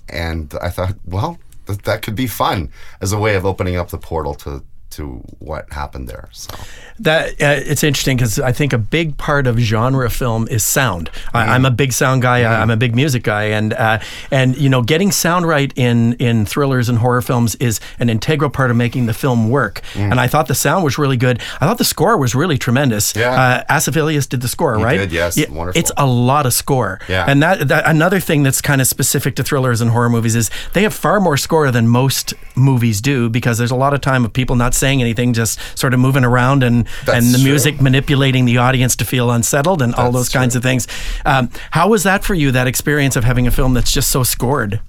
and 0.09 0.55
i 0.63 0.71
thought 0.71 0.95
well 1.05 1.39
th- 1.67 1.81
that 1.81 2.01
could 2.01 2.15
be 2.15 2.27
fun 2.27 2.71
as 3.03 3.13
a 3.13 3.19
way 3.19 3.35
of 3.37 3.45
opening 3.45 3.77
up 3.77 3.91
the 3.91 3.99
portal 3.99 4.35
to 4.35 4.65
to 4.99 5.23
what 5.39 5.73
happened 5.73 6.09
there. 6.09 6.29
So 6.33 6.53
That 6.99 7.31
uh, 7.41 7.61
it's 7.65 7.85
interesting 7.85 8.17
because 8.17 8.41
I 8.41 8.53
think 8.53 8.73
a 8.73 8.79
big 8.79 9.17
part 9.17 9.47
of 9.47 9.59
genre 9.59 10.11
film 10.11 10.49
is 10.49 10.65
sound. 10.65 11.11
I, 11.33 11.55
I'm 11.55 11.65
a 11.65 11.71
big 11.71 11.93
sound 11.93 12.23
guy. 12.23 12.43
I, 12.43 12.61
I'm 12.61 12.71
a 12.71 12.77
big 12.77 12.97
music 12.97 13.23
guy, 13.23 13.45
and 13.45 13.73
uh, 13.73 14.01
and 14.33 14.57
you 14.57 14.69
know, 14.69 14.83
getting 14.83 15.13
sound 15.13 15.47
right 15.47 15.73
in 15.77 16.15
in 16.15 16.45
thrillers 16.47 16.89
and 16.89 16.99
horror 16.99 17.23
films 17.23 17.55
is 17.57 17.81
an 18.01 18.11
integral 18.11 18.51
part 18.51 18.71
of 18.73 18.77
making 18.77 19.07
the 19.07 19.15
film 19.15 19.51
work. 19.51 19.83
And 19.95 20.19
I 20.21 20.27
thought 20.27 20.49
the 20.49 20.55
sound 20.55 20.83
was 20.85 20.99
really 20.99 21.17
good. 21.17 21.41
I 21.61 21.67
thought 21.67 21.79
the 21.79 21.85
score 21.85 22.17
was 22.17 22.35
really 22.35 22.59
tremendous. 22.59 23.15
Yeah. 23.15 23.65
uh, 23.69 23.79
did 24.27 24.41
the 24.41 24.49
score, 24.49 24.77
right? 24.79 24.99
did, 24.99 25.13
yes. 25.13 25.37
Wonderful. 25.49 25.79
It's 25.79 25.93
a 25.97 26.07
lot 26.07 26.47
of 26.47 26.53
score. 26.53 26.99
Yeah. 27.09 27.27
and 27.29 27.43
that, 27.43 27.69
that 27.69 27.87
another 27.87 28.21
thing 28.21 28.43
that's 28.43 28.61
kind 28.61 28.81
of 28.81 28.87
specific 28.87 29.37
to 29.37 29.45
thrillers 29.45 29.81
and 29.81 29.91
horror 29.91 30.11
movies 30.11 30.35
is 30.35 30.51
they 30.73 30.83
have 30.83 30.95
far 30.95 31.21
more 31.21 31.37
score 31.37 31.71
than 31.71 31.87
most 31.87 32.35
movies 32.57 33.01
do 33.01 33.29
because 33.29 33.59
there's 33.59 33.71
a 33.71 33.77
lot 33.77 33.95
of 33.95 34.01
time 34.01 34.25
of 34.25 34.33
people 34.33 34.57
not 34.57 34.75
saying 34.75 34.88
anything, 35.01 35.33
just 35.33 35.59
sort 35.79 35.95
of 35.95 36.01
moving 36.01 36.25
around 36.25 36.63
and 36.63 36.87
That's 37.05 37.25
and 37.25 37.35
the 37.35 37.39
true. 37.39 37.51
music 37.51 37.81
manipulating 37.81 38.45
the 38.47 38.59
audience 38.59 38.97
to 38.97 39.05
feel 39.05 39.31
unsettled 39.31 39.83
and 39.83 39.95
all 39.95 40.11
That's 40.11 40.15
those 40.15 40.29
kinds 40.31 40.57
of 40.57 40.63
things. 40.63 40.89
Um, 41.25 41.51
how 41.71 41.89
was 41.89 42.03
that 42.03 42.25
for 42.25 42.35
you? 42.35 42.51
That 42.53 42.67
experience 42.67 43.17
of 43.17 43.25
having 43.25 43.47
a 43.47 43.51
film 43.51 43.75
that's 43.75 43.93
just 43.93 44.11
so 44.11 44.23
scored? 44.23 44.81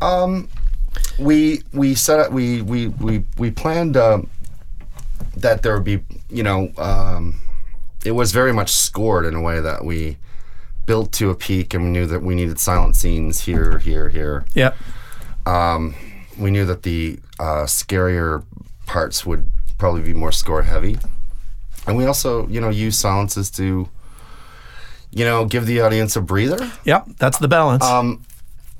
Um, 0.00 0.48
we 1.18 1.62
we 1.72 1.94
set 1.94 2.18
up 2.20 2.32
we 2.32 2.62
we 2.62 2.88
we 2.88 3.24
we 3.38 3.50
planned 3.50 3.96
um, 3.96 4.28
that 5.36 5.62
there 5.62 5.74
would 5.74 5.84
be 5.84 6.00
you 6.28 6.42
know 6.42 6.70
um, 6.78 7.40
it 8.04 8.12
was 8.12 8.32
very 8.32 8.52
much 8.52 8.70
scored 8.70 9.26
in 9.26 9.34
a 9.34 9.40
way 9.40 9.60
that 9.60 9.84
we 9.84 10.16
built 10.86 11.12
to 11.12 11.30
a 11.30 11.34
peak 11.34 11.74
and 11.74 11.84
we 11.84 11.90
knew 11.90 12.06
that 12.06 12.22
we 12.22 12.34
needed 12.34 12.58
silent 12.58 12.96
scenes 12.96 13.40
here 13.42 13.78
here 13.78 14.08
here 14.08 14.44
Yeah, 14.54 14.72
um, 15.46 15.94
we 16.38 16.50
knew 16.50 16.64
that 16.64 16.82
the 16.82 17.18
uh, 17.38 17.64
scarier 17.66 18.42
parts 18.90 19.24
would 19.24 19.44
probably 19.78 20.02
be 20.02 20.12
more 20.12 20.32
score 20.32 20.62
heavy 20.62 20.98
and 21.86 21.96
we 21.96 22.04
also 22.04 22.46
you 22.48 22.60
know 22.60 22.70
use 22.70 22.98
silences 22.98 23.50
to 23.50 23.88
you 25.12 25.24
know 25.24 25.44
give 25.44 25.64
the 25.66 25.80
audience 25.80 26.16
a 26.16 26.20
breather 26.20 26.70
yeah, 26.84 27.02
that's 27.18 27.38
the 27.38 27.48
balance. 27.48 27.84
um, 27.84 28.24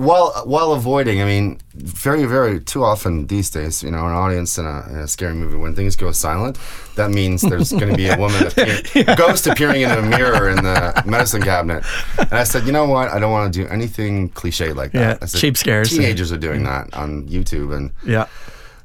while 0.01 0.33
while 0.47 0.73
avoiding, 0.73 1.21
I 1.21 1.27
mean, 1.27 1.61
very 1.75 2.25
very 2.25 2.59
too 2.59 2.83
often 2.83 3.27
these 3.27 3.51
days, 3.51 3.83
you 3.83 3.91
know, 3.91 4.07
an 4.07 4.13
audience 4.13 4.57
in 4.57 4.65
a, 4.65 4.87
in 4.89 4.97
a 4.97 5.07
scary 5.07 5.35
movie 5.35 5.59
when 5.59 5.75
things 5.75 5.95
go 5.95 6.11
silent, 6.11 6.59
that 6.97 7.11
means 7.11 7.43
there's 7.43 7.71
going 7.71 7.91
to 7.91 7.97
be 7.97 8.09
a 8.09 8.17
woman, 8.25 8.47
appear, 8.47 9.05
ghost 9.17 9.47
appearing 9.47 9.83
in 9.83 9.91
a 9.91 10.01
mirror 10.01 10.49
in 10.49 10.57
the 10.57 11.03
medicine 11.05 11.43
cabinet. 11.43 11.85
And 12.19 12.33
I 12.33 12.45
said, 12.45 12.65
you 12.65 12.73
know 12.73 12.87
what? 12.87 13.11
I 13.11 13.19
don't 13.19 13.31
want 13.31 13.53
to 13.53 13.63
do 13.63 13.69
anything 13.69 14.31
cliche 14.31 14.73
like 14.73 14.93
that. 14.93 14.99
Yeah, 14.99 15.19
I 15.21 15.27
said, 15.27 15.39
cheap 15.39 15.57
scares. 15.59 15.91
Teenagers 15.91 16.33
are 16.33 16.39
doing 16.39 16.65
that 16.65 16.95
on 16.95 17.29
YouTube, 17.29 17.77
and 17.77 17.93
yeah, 18.07 18.27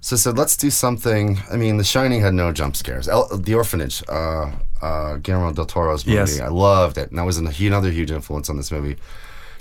so 0.05 0.15
I 0.15 0.19
said, 0.19 0.37
let's 0.37 0.55
do 0.55 0.69
something. 0.69 1.39
I 1.51 1.55
mean, 1.57 1.77
The 1.77 1.83
Shining 1.83 2.21
had 2.21 2.35
no 2.35 2.51
jump 2.51 2.75
scares. 2.75 3.07
El- 3.07 3.27
the 3.37 3.55
Orphanage, 3.55 4.03
uh, 4.07 4.51
uh, 4.79 5.15
Guillermo 5.17 5.51
del 5.51 5.65
Toro's 5.65 6.05
movie, 6.05 6.17
Yes. 6.17 6.39
I 6.39 6.49
loved 6.49 6.99
it, 6.99 7.09
and 7.09 7.17
that 7.17 7.23
was 7.25 7.37
an, 7.39 7.47
another 7.47 7.89
huge 7.89 8.11
influence 8.11 8.47
on 8.47 8.57
this 8.57 8.71
movie. 8.71 8.97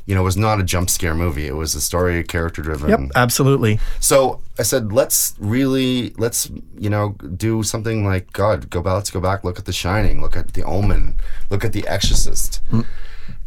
You 0.06 0.14
know, 0.14 0.20
it 0.20 0.24
was 0.24 0.36
not 0.36 0.60
a 0.60 0.62
jump 0.62 0.90
scare 0.90 1.14
movie. 1.14 1.46
It 1.46 1.56
was 1.56 1.74
a 1.74 1.80
story, 1.80 2.22
character 2.24 2.60
driven. 2.60 2.90
yep, 2.90 3.00
absolutely. 3.16 3.78
So 4.00 4.42
I 4.58 4.62
said, 4.64 4.92
let's 4.92 5.34
really, 5.38 6.10
let's, 6.18 6.50
you 6.78 6.90
know, 6.90 7.16
do 7.36 7.62
something 7.62 8.04
like, 8.04 8.30
God, 8.34 8.68
go 8.68 8.82
back, 8.82 8.92
let's 8.96 9.10
go 9.10 9.20
back, 9.20 9.44
look 9.44 9.58
at 9.58 9.64
The 9.64 9.72
Shining, 9.72 10.20
look 10.20 10.36
at 10.36 10.52
The 10.52 10.62
Omen, 10.62 11.16
look 11.48 11.64
at 11.64 11.72
The 11.72 11.88
Exorcist. 11.88 12.60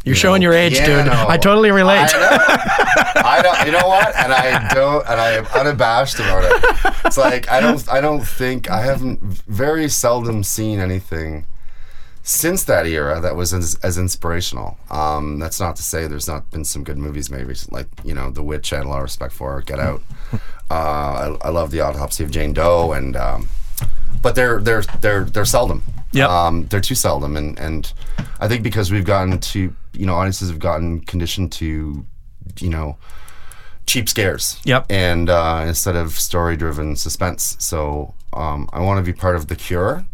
You're 0.07 0.15
showing 0.15 0.41
your 0.41 0.53
age, 0.53 0.73
Yeah, 0.73 0.85
dude. 1.03 1.05
no. 1.07 1.25
I 1.27 1.37
totally 1.37 1.71
relate. 1.71 2.09
I 2.13 2.19
know. 2.19 3.21
I 3.23 3.41
don't. 3.41 3.65
You 3.65 3.71
know 3.73 3.87
what? 3.87 4.15
And 4.15 4.31
I 4.33 4.73
don't. 4.73 5.07
And 5.07 5.19
I 5.19 5.31
am 5.33 5.45
unabashed 5.47 6.15
about 6.19 6.43
it. 6.43 6.95
It's 7.05 7.17
like 7.17 7.49
I 7.51 7.59
don't. 7.59 7.87
I 7.91 8.01
don't 8.01 8.21
think 8.25 8.69
I 8.69 8.81
haven't 8.81 9.19
very 9.47 9.89
seldom 9.89 10.43
seen 10.43 10.79
anything 10.79 11.45
since 12.23 12.63
that 12.65 12.85
era 12.85 13.21
that 13.21 13.35
was 13.37 13.53
as, 13.53 13.75
as 13.83 13.97
inspirational. 13.97 14.77
Um, 14.91 15.39
that's 15.39 15.59
not 15.61 15.77
to 15.77 15.83
say 15.83 16.07
there's 16.07 16.27
not 16.27 16.49
been 16.51 16.65
some 16.65 16.83
good 16.83 16.97
movies 16.97 17.29
made 17.29 17.45
recently, 17.47 17.81
like 17.83 17.87
you 18.03 18.13
know, 18.13 18.29
The 18.31 18.43
Witch. 18.43 18.73
I 18.73 18.77
had 18.77 18.85
a 18.85 18.89
lot 18.89 18.97
of 18.97 19.03
respect 19.03 19.33
for. 19.33 19.61
Get 19.61 19.79
Out. 19.79 20.01
Uh, 20.69 21.37
I, 21.41 21.47
I 21.47 21.49
love 21.49 21.71
The 21.71 21.79
Autopsy 21.79 22.25
of 22.25 22.29
Jane 22.31 22.51
Doe, 22.51 22.91
and 22.91 23.15
um, 23.15 23.47
but 24.21 24.36
they're 24.36 24.60
they're 24.60 24.82
they're 24.99 25.23
they're 25.23 25.45
seldom. 25.45 25.82
Yep. 26.12 26.29
Um, 26.29 26.65
they're 26.67 26.82
too 26.82 26.93
seldom, 26.93 27.38
and 27.38 27.58
and 27.58 27.93
I 28.41 28.49
think 28.49 28.63
because 28.63 28.91
we've 28.91 29.05
gotten 29.05 29.39
to 29.39 29.73
you 29.97 30.05
know 30.05 30.15
audiences 30.15 30.49
have 30.49 30.60
gotten 30.60 31.01
conditioned 31.01 31.51
to 31.53 32.05
you 32.60 32.69
know 32.69 32.97
cheap 33.86 34.10
scares. 34.10 34.60
Yep. 34.65 34.88
And 34.89 35.29
uh, 35.29 35.63
instead 35.65 35.95
of 35.95 36.12
story 36.12 36.57
driven 36.57 36.95
suspense, 36.95 37.55
so 37.60 38.13
um, 38.33 38.69
I 38.73 38.81
want 38.81 39.03
to 39.03 39.12
be 39.12 39.17
part 39.17 39.36
of 39.36 39.47
the 39.47 39.55
cure. 39.55 40.05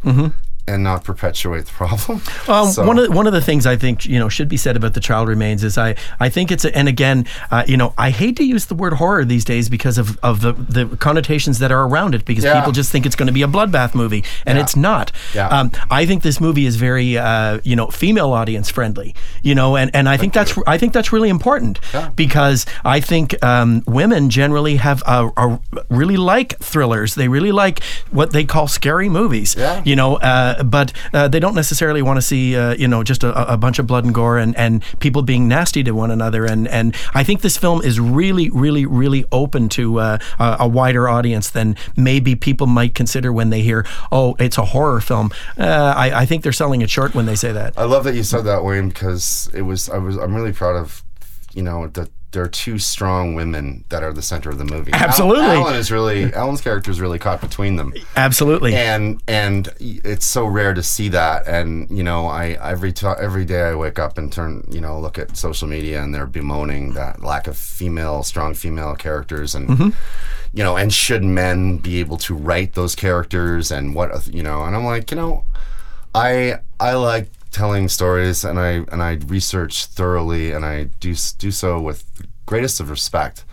And 0.66 0.82
not 0.84 1.04
perpetuate 1.04 1.66
the 1.66 1.72
problem. 1.74 2.22
Um, 2.48 2.68
So- 2.72 2.86
One 2.86 2.98
of 2.98 3.06
the, 3.06 3.12
one 3.12 3.28
of 3.28 3.34
the 3.34 3.42
things 3.42 3.66
I 3.66 3.76
think 3.76 4.06
you 4.06 4.18
know 4.20 4.30
should 4.30 4.48
be 4.48 4.56
said 4.58 4.76
about 4.78 4.94
the 4.94 5.00
child 5.02 5.28
remains 5.28 5.64
is 5.64 5.78
I 5.78 5.96
I 6.20 6.30
think 6.30 6.52
it's 6.52 6.64
a, 6.66 6.76
and 6.78 6.88
again 6.88 7.26
uh, 7.52 7.64
you 7.68 7.76
know 7.78 7.94
I 7.98 8.10
hate 8.12 8.38
to 8.38 8.44
use 8.46 8.66
the 8.68 8.76
word 8.76 8.94
horror 8.94 9.26
these 9.26 9.44
days 9.44 9.68
because 9.70 9.98
of, 9.98 10.18
of 10.24 10.40
the 10.42 10.54
the 10.54 10.96
connotations 10.98 11.60
that 11.60 11.72
are 11.72 11.84
around 11.88 12.16
it 12.16 12.24
because 12.26 12.44
Yeah. 12.46 12.60
people 12.60 12.72
just 12.72 12.92
think 12.92 13.06
it's 13.06 13.16
going 13.16 13.28
to 13.28 13.34
be 13.34 13.42
a 13.44 13.48
bloodbath 13.48 13.94
movie 13.94 14.24
and 14.46 14.58
Yeah. 14.58 14.64
it's 14.64 14.76
not. 14.76 15.12
Yeah. 15.36 15.48
Um, 15.50 15.72
I 15.92 16.06
think 16.06 16.24
this 16.24 16.40
movie 16.40 16.66
is 16.66 16.76
very 16.78 17.18
uh, 17.18 17.60
you 17.64 17.76
know 17.76 17.88
female 17.88 18.32
audience 18.32 18.70
friendly. 18.70 19.16
You 19.42 19.56
know 19.56 19.76
and, 19.76 19.92
and 19.94 20.08
I 20.08 20.16
think 20.18 20.32
that's 20.34 20.58
I 20.68 20.78
think 20.78 20.94
that's 20.94 21.12
really 21.12 21.30
important 21.30 21.80
Yeah. 21.94 22.10
because 22.16 22.66
I 22.86 23.00
think 23.02 23.36
um, 23.44 23.84
women 23.86 24.30
generally 24.30 24.78
have 24.78 25.04
a, 25.06 25.30
a 25.36 25.60
really 25.90 26.18
like 26.18 26.58
thrillers. 26.60 27.16
They 27.16 27.28
really 27.28 27.52
like 27.52 27.84
what 28.12 28.32
they 28.32 28.46
call 28.46 28.68
scary 28.68 29.10
movies. 29.10 29.56
Yeah. 29.58 29.82
You 29.86 29.96
know, 29.98 30.16
uh, 30.18 30.53
but 30.64 30.94
uh, 31.14 31.28
they 31.28 31.40
don't 31.40 31.56
necessarily 31.56 32.02
want 32.02 32.18
to 32.18 32.22
see, 32.22 32.56
uh, 32.56 32.76
you 32.76 32.88
know, 32.88 33.04
just 33.04 33.24
a, 33.24 33.54
a 33.54 33.58
bunch 33.58 33.80
of 33.80 33.88
blood 33.88 34.06
and 34.06 34.14
gore 34.14 34.38
and, 34.38 34.56
and 34.58 34.84
people 35.00 35.22
being 35.22 35.48
nasty 35.48 35.84
to 35.84 35.92
one 35.92 36.12
another. 36.12 36.46
And, 36.46 36.68
and 36.68 36.96
I 37.14 37.24
think 37.24 37.42
this 37.42 37.58
film 37.58 37.82
is 37.82 38.00
really, 38.00 38.50
really, 38.50 38.86
really 38.86 39.26
open 39.32 39.70
to 39.70 40.00
uh, 40.00 40.18
a, 40.40 40.58
a 40.62 40.68
wider 40.68 41.08
audience 41.08 41.50
than 41.50 41.76
maybe 41.96 42.36
people 42.36 42.68
might 42.68 42.94
consider 42.96 43.32
when 43.32 43.50
they 43.50 43.62
hear, 43.62 43.86
oh, 44.12 44.36
it's 44.40 44.58
a 44.58 44.66
horror 44.66 45.02
film. 45.02 45.32
Uh, 45.58 45.94
I, 45.96 46.22
I 46.22 46.26
think 46.26 46.44
they're 46.44 46.52
selling 46.52 46.82
it 46.82 46.90
short 46.90 47.16
when 47.16 47.26
they 47.26 47.36
say 47.36 47.52
that. 47.52 47.78
I 47.78 47.84
love 47.84 48.04
that 48.04 48.16
you 48.16 48.24
said 48.24 48.44
that, 48.46 48.64
Wayne, 48.64 48.90
because 48.90 49.50
it 49.54 49.64
was 49.64 49.90
I 49.90 49.98
was 49.98 50.18
I'm 50.18 50.36
really 50.36 50.54
proud 50.54 50.76
of 50.76 51.04
you 51.54 51.62
know 51.62 51.88
that 51.88 52.10
there 52.34 52.44
are 52.44 52.50
two 52.50 52.80
strong 52.80 53.36
women 53.36 53.86
that 53.90 54.04
are 54.04 54.12
the 54.12 54.22
center 54.22 54.50
of 54.50 54.58
the 54.58 54.66
movie. 54.66 54.92
Absolutely. 54.92 55.46
Allan 55.46 55.76
is 55.76 55.92
really 55.92 56.34
Allan's 56.34 56.62
character 56.62 56.92
is 56.92 57.00
really 57.00 57.20
caught 57.20 57.40
between 57.42 57.78
them. 57.78 57.94
Absolutely. 58.16 58.76
and 58.76 59.22
and 59.28 59.74
it's 59.80 60.26
so 60.26 60.46
rare 60.46 60.74
to 60.74 60.84
see 60.84 61.10
that 61.10 61.48
and 61.48 61.90
you 61.96 62.04
know 62.04 62.26
i 62.28 62.52
every 62.62 62.92
time 62.92 63.16
every 63.20 63.46
day 63.46 63.62
i 63.62 63.76
wake 63.76 64.00
up 64.00 64.18
and 64.18 64.32
turn 64.34 64.66
you 64.70 64.82
know 64.82 65.00
look 65.00 65.18
at 65.18 65.38
social 65.38 65.68
media 65.68 66.02
and 66.02 66.14
they're 66.14 66.26
bemoaning 66.26 66.94
that 66.94 67.22
lack 67.22 67.48
of 67.48 67.58
female 67.58 68.24
strong 68.24 68.54
female 68.54 68.96
characters 68.96 69.54
and 69.56 69.70
mm-hmm. 69.70 69.90
you 70.54 70.64
know 70.64 70.76
and 70.76 70.94
should 70.94 71.24
men 71.24 71.78
be 71.78 72.00
able 72.00 72.18
to 72.18 72.34
write 72.34 72.74
those 72.74 72.96
characters 72.96 73.72
and 73.72 73.96
what 73.96 74.28
you 74.28 74.44
know 74.44 74.64
and 74.64 74.76
i'm 74.76 74.86
like 74.86 75.12
you 75.12 75.18
know 75.18 75.44
i 76.16 76.56
i 76.80 76.94
like 76.94 77.30
telling 77.54 77.88
stories 77.88 78.44
and 78.44 78.60
i 78.60 78.72
and 78.92 79.02
i 79.02 79.14
research 79.28 79.86
thoroughly 79.86 80.52
and 80.52 80.66
i 80.66 80.84
do 81.00 81.16
do 81.38 81.52
so 81.52 81.80
with 81.80 82.04
greatest 82.46 82.80
of 82.80 82.90
respect 82.90 83.46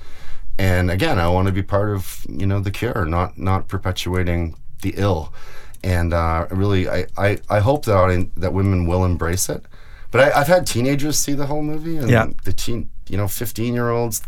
and 0.58 0.90
again 0.90 1.18
i 1.18 1.28
want 1.28 1.46
to 1.46 1.52
be 1.52 1.62
part 1.62 1.90
of 1.90 2.24
you 2.28 2.46
know 2.46 2.60
the 2.60 2.70
cure 2.70 3.04
not 3.04 3.38
not 3.38 3.68
perpetuating 3.68 4.56
the 4.82 4.94
ill 4.96 5.32
and 5.84 6.12
uh, 6.12 6.46
really 6.50 6.88
I, 6.88 7.06
I 7.16 7.38
i 7.48 7.60
hope 7.60 7.84
that 7.84 7.92
audien- 7.94 8.30
that 8.36 8.52
women 8.52 8.86
will 8.86 9.04
embrace 9.04 9.48
it 9.48 9.64
but 10.10 10.20
I, 10.32 10.40
i've 10.40 10.48
had 10.48 10.66
teenagers 10.66 11.18
see 11.18 11.34
the 11.34 11.46
whole 11.46 11.62
movie 11.62 11.96
and 11.98 12.10
Yeah. 12.10 12.26
the 12.44 12.52
teen 12.52 12.90
you 13.08 13.16
know 13.16 13.28
15 13.28 13.74
year 13.74 13.90
olds 13.90 14.22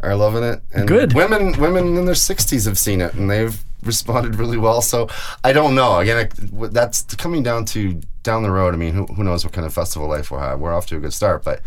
are 0.00 0.14
loving 0.16 0.42
it 0.44 0.60
and 0.72 0.86
Good. 0.86 1.14
women 1.14 1.58
women 1.58 1.96
in 1.96 2.04
their 2.04 2.14
60s 2.14 2.66
have 2.66 2.78
seen 2.78 3.00
it 3.00 3.14
and 3.14 3.30
they've 3.30 3.56
responded 3.86 4.36
really 4.36 4.56
well. 4.58 4.80
So 4.82 5.08
i 5.42 5.52
don't 5.52 5.74
know. 5.74 5.98
Again 5.98 6.28
I, 6.28 6.66
that's 6.68 7.02
coming 7.16 7.42
down 7.42 7.64
to 7.66 8.00
down 8.22 8.42
the 8.42 8.50
road. 8.50 8.74
I 8.74 8.76
mean 8.76 8.94
who, 8.94 9.06
who 9.06 9.24
knows 9.24 9.44
what 9.44 9.52
kind 9.52 9.66
of 9.66 9.72
festival 9.74 10.08
life 10.08 10.30
we'll 10.30 10.40
have 10.40 10.58
we're 10.60 10.74
off 10.74 10.86
to 10.86 10.96
a 10.96 11.00
good 11.00 11.12
start 11.12 11.44
but 11.44 11.60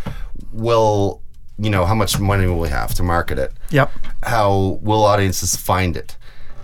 will 0.51 1.21
you 1.59 1.69
know 1.69 1.85
how 1.85 1.95
much 1.95 2.19
money 2.19 2.45
will 2.45 2.59
we 2.59 2.69
have 2.69 2.93
to 2.95 3.03
market 3.03 3.39
it? 3.39 3.51
Yep. 3.71 3.91
how 4.23 4.79
will 4.81 5.03
audiences 5.03 5.55
find 5.55 5.97
it? 5.97 6.15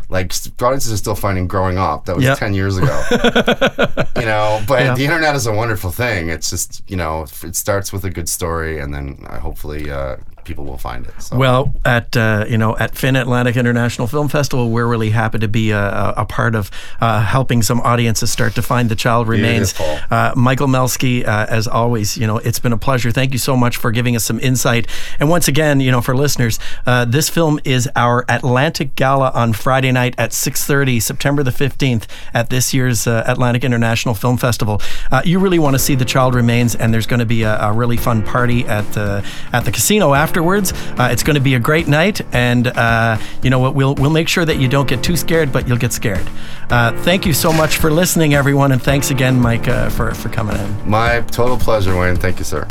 Like 0.10 0.32
audiences 0.62 0.92
are 0.94 0.98
still 0.98 1.16
finding 1.16 1.48
Growing 1.48 1.80
Op. 1.80 2.06
That 2.06 2.16
was 2.16 2.26
Yep. 2.26 2.38
10 2.38 2.54
years 2.54 2.78
ago. 2.78 2.96
You 4.16 4.26
know 4.26 4.62
but 4.68 4.80
Yeah. 4.82 4.94
the 4.96 5.04
internet 5.04 5.36
is 5.36 5.48
a 5.48 5.52
wonderful 5.54 5.90
thing. 5.92 6.30
It's 6.30 6.50
just 6.50 6.84
you 6.88 6.96
know 6.96 7.26
it 7.44 7.56
starts 7.56 7.92
with 7.92 8.06
a 8.06 8.10
good 8.12 8.30
story 8.30 8.80
and 8.80 8.94
then 8.94 9.26
uh, 9.28 9.40
hopefully 9.40 9.90
uh, 9.90 10.18
people 10.44 10.66
will 10.66 10.78
find 10.78 11.06
it. 11.06 11.14
So. 11.22 11.38
Well, 11.38 11.74
at 11.86 12.16
uh, 12.16 12.46
you 12.48 12.58
know 12.58 12.78
at 12.78 12.96
Fin 12.96 13.16
Atlantic 13.16 13.56
International 13.56 14.08
Film 14.08 14.28
Festival, 14.28 14.70
we're 14.70 14.88
really 14.88 15.10
happy 15.12 15.40
to 15.40 15.48
be 15.48 15.72
a, 15.72 16.14
a 16.18 16.26
part 16.26 16.56
of 16.56 16.72
uh, 17.02 17.22
helping 17.22 17.62
some 17.62 17.80
audiences 17.82 18.32
start 18.32 18.56
to 18.56 18.62
find 18.62 18.90
the 18.90 18.96
child 18.96 19.28
remains. 19.28 19.74
Uh, 19.80 20.34
Michael 20.36 20.68
Melski, 20.68 21.26
uh, 21.28 21.46
as 21.50 21.68
always, 21.68 22.18
you 22.18 22.28
know 22.28 22.38
it's 22.38 22.60
been 22.60 22.74
a 22.74 22.78
pleasure. 22.78 23.12
Thank 23.12 23.32
you 23.32 23.40
so 23.40 23.56
much 23.56 23.78
for 23.78 23.92
giving 23.92 24.16
us 24.16 24.24
some 24.24 24.40
insight. 24.40 24.88
And 25.20 25.30
once 25.30 25.48
again, 25.48 25.80
you 25.80 25.92
know 25.92 26.02
for 26.02 26.16
listeners, 26.16 26.60
uh, 26.86 27.06
this 27.06 27.30
film 27.30 27.60
is 27.64 27.90
our 27.96 28.26
Atlantic 28.30 28.96
Gala 28.96 29.32
on 29.34 29.54
Friday 29.54 29.92
night 29.92 30.16
at 30.18 30.32
6:30, 30.32 31.02
September 31.02 31.44
the 31.44 31.52
15th, 31.52 32.06
at 32.34 32.50
this 32.50 32.74
year's 32.74 33.08
uh, 33.08 33.24
Atlantic 33.26 33.64
International 33.64 34.14
Film 34.14 34.38
Festival. 34.38 34.82
you 35.24 35.40
really 35.40 35.60
want 35.60 35.74
to 35.76 35.80
see 35.80 35.96
the 35.96 36.06
child 36.06 36.36
remains, 36.36 36.76
and 36.76 36.94
there's 36.94 37.08
going 37.08 37.20
to 37.20 37.26
be 37.26 37.44
a, 37.44 37.60
a, 37.60 37.74
really 37.74 37.98
fun 37.98 38.22
party 38.22 38.66
at 38.66 38.86
the 38.94 39.26
at 39.52 39.66
the 39.66 39.72
casino 39.72 40.14
afterwards. 40.34 40.74
Uh, 40.98 41.10
it's 41.12 41.22
going 41.22 41.36
to 41.36 41.42
be 41.42 41.54
a 41.54 41.60
great 41.60 41.88
night, 41.88 42.20
and 42.34 42.68
uh, 42.68 43.20
you 43.44 43.52
know 43.52 43.60
what? 43.60 43.76
We'll 43.76 43.94
we'll 43.94 44.10
make 44.10 44.28
sure 44.28 44.46
that 44.46 44.58
you 44.58 44.68
don't 44.68 44.88
get 44.88 45.04
too 45.04 45.16
scared, 45.16 45.52
but 45.54 45.68
you'll 45.68 45.78
get 45.78 45.94
scared. 45.94 46.28
Uh, 46.72 46.92
thank 47.04 47.28
you 47.28 47.34
so 47.34 47.54
much 47.54 47.78
for 47.78 47.92
listening, 47.92 48.34
everyone, 48.34 48.72
and 48.72 48.82
thanks 48.82 49.12
again, 49.12 49.40
Mike, 49.40 49.68
uh, 49.68 49.90
for 49.90 50.16
for 50.16 50.30
coming 50.30 50.58
in. 50.58 50.90
My 50.90 51.22
total 51.22 51.56
pleasure, 51.56 51.96
Wayne. 51.96 52.16
Thank 52.16 52.40
you, 52.40 52.46
sir. 52.46 52.68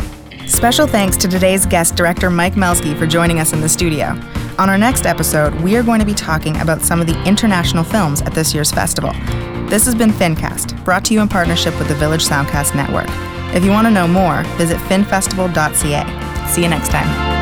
Special 0.48 0.88
thanks 0.88 1.16
to 1.18 1.28
today's 1.28 1.64
guest, 1.66 1.94
director 1.94 2.28
Mike 2.28 2.54
Melski, 2.54 2.98
for 2.98 3.06
joining 3.06 3.38
us 3.38 3.52
in 3.52 3.60
the 3.60 3.68
studio. 3.68 4.06
On 4.58 4.68
our 4.68 4.76
next 4.76 5.06
episode, 5.06 5.54
we 5.60 5.76
are 5.76 5.84
going 5.84 6.00
to 6.00 6.04
be 6.04 6.14
talking 6.14 6.60
about 6.60 6.82
some 6.82 7.00
of 7.00 7.06
the 7.06 7.16
international 7.24 7.84
films 7.84 8.22
at 8.22 8.34
this 8.34 8.52
year's 8.52 8.72
festival. 8.72 9.12
This 9.68 9.84
has 9.84 9.94
been 9.94 10.10
FinCast, 10.10 10.84
brought 10.84 11.04
to 11.06 11.14
you 11.14 11.20
in 11.20 11.28
partnership 11.28 11.78
with 11.78 11.86
the 11.86 11.94
Village 11.94 12.26
Soundcast 12.26 12.74
Network. 12.74 13.06
If 13.54 13.64
you 13.64 13.70
want 13.70 13.86
to 13.86 13.90
know 13.92 14.08
more, 14.08 14.42
visit 14.58 14.78
finfestival.ca. 14.78 16.48
See 16.48 16.62
you 16.62 16.68
next 16.68 16.88
time. 16.90 17.41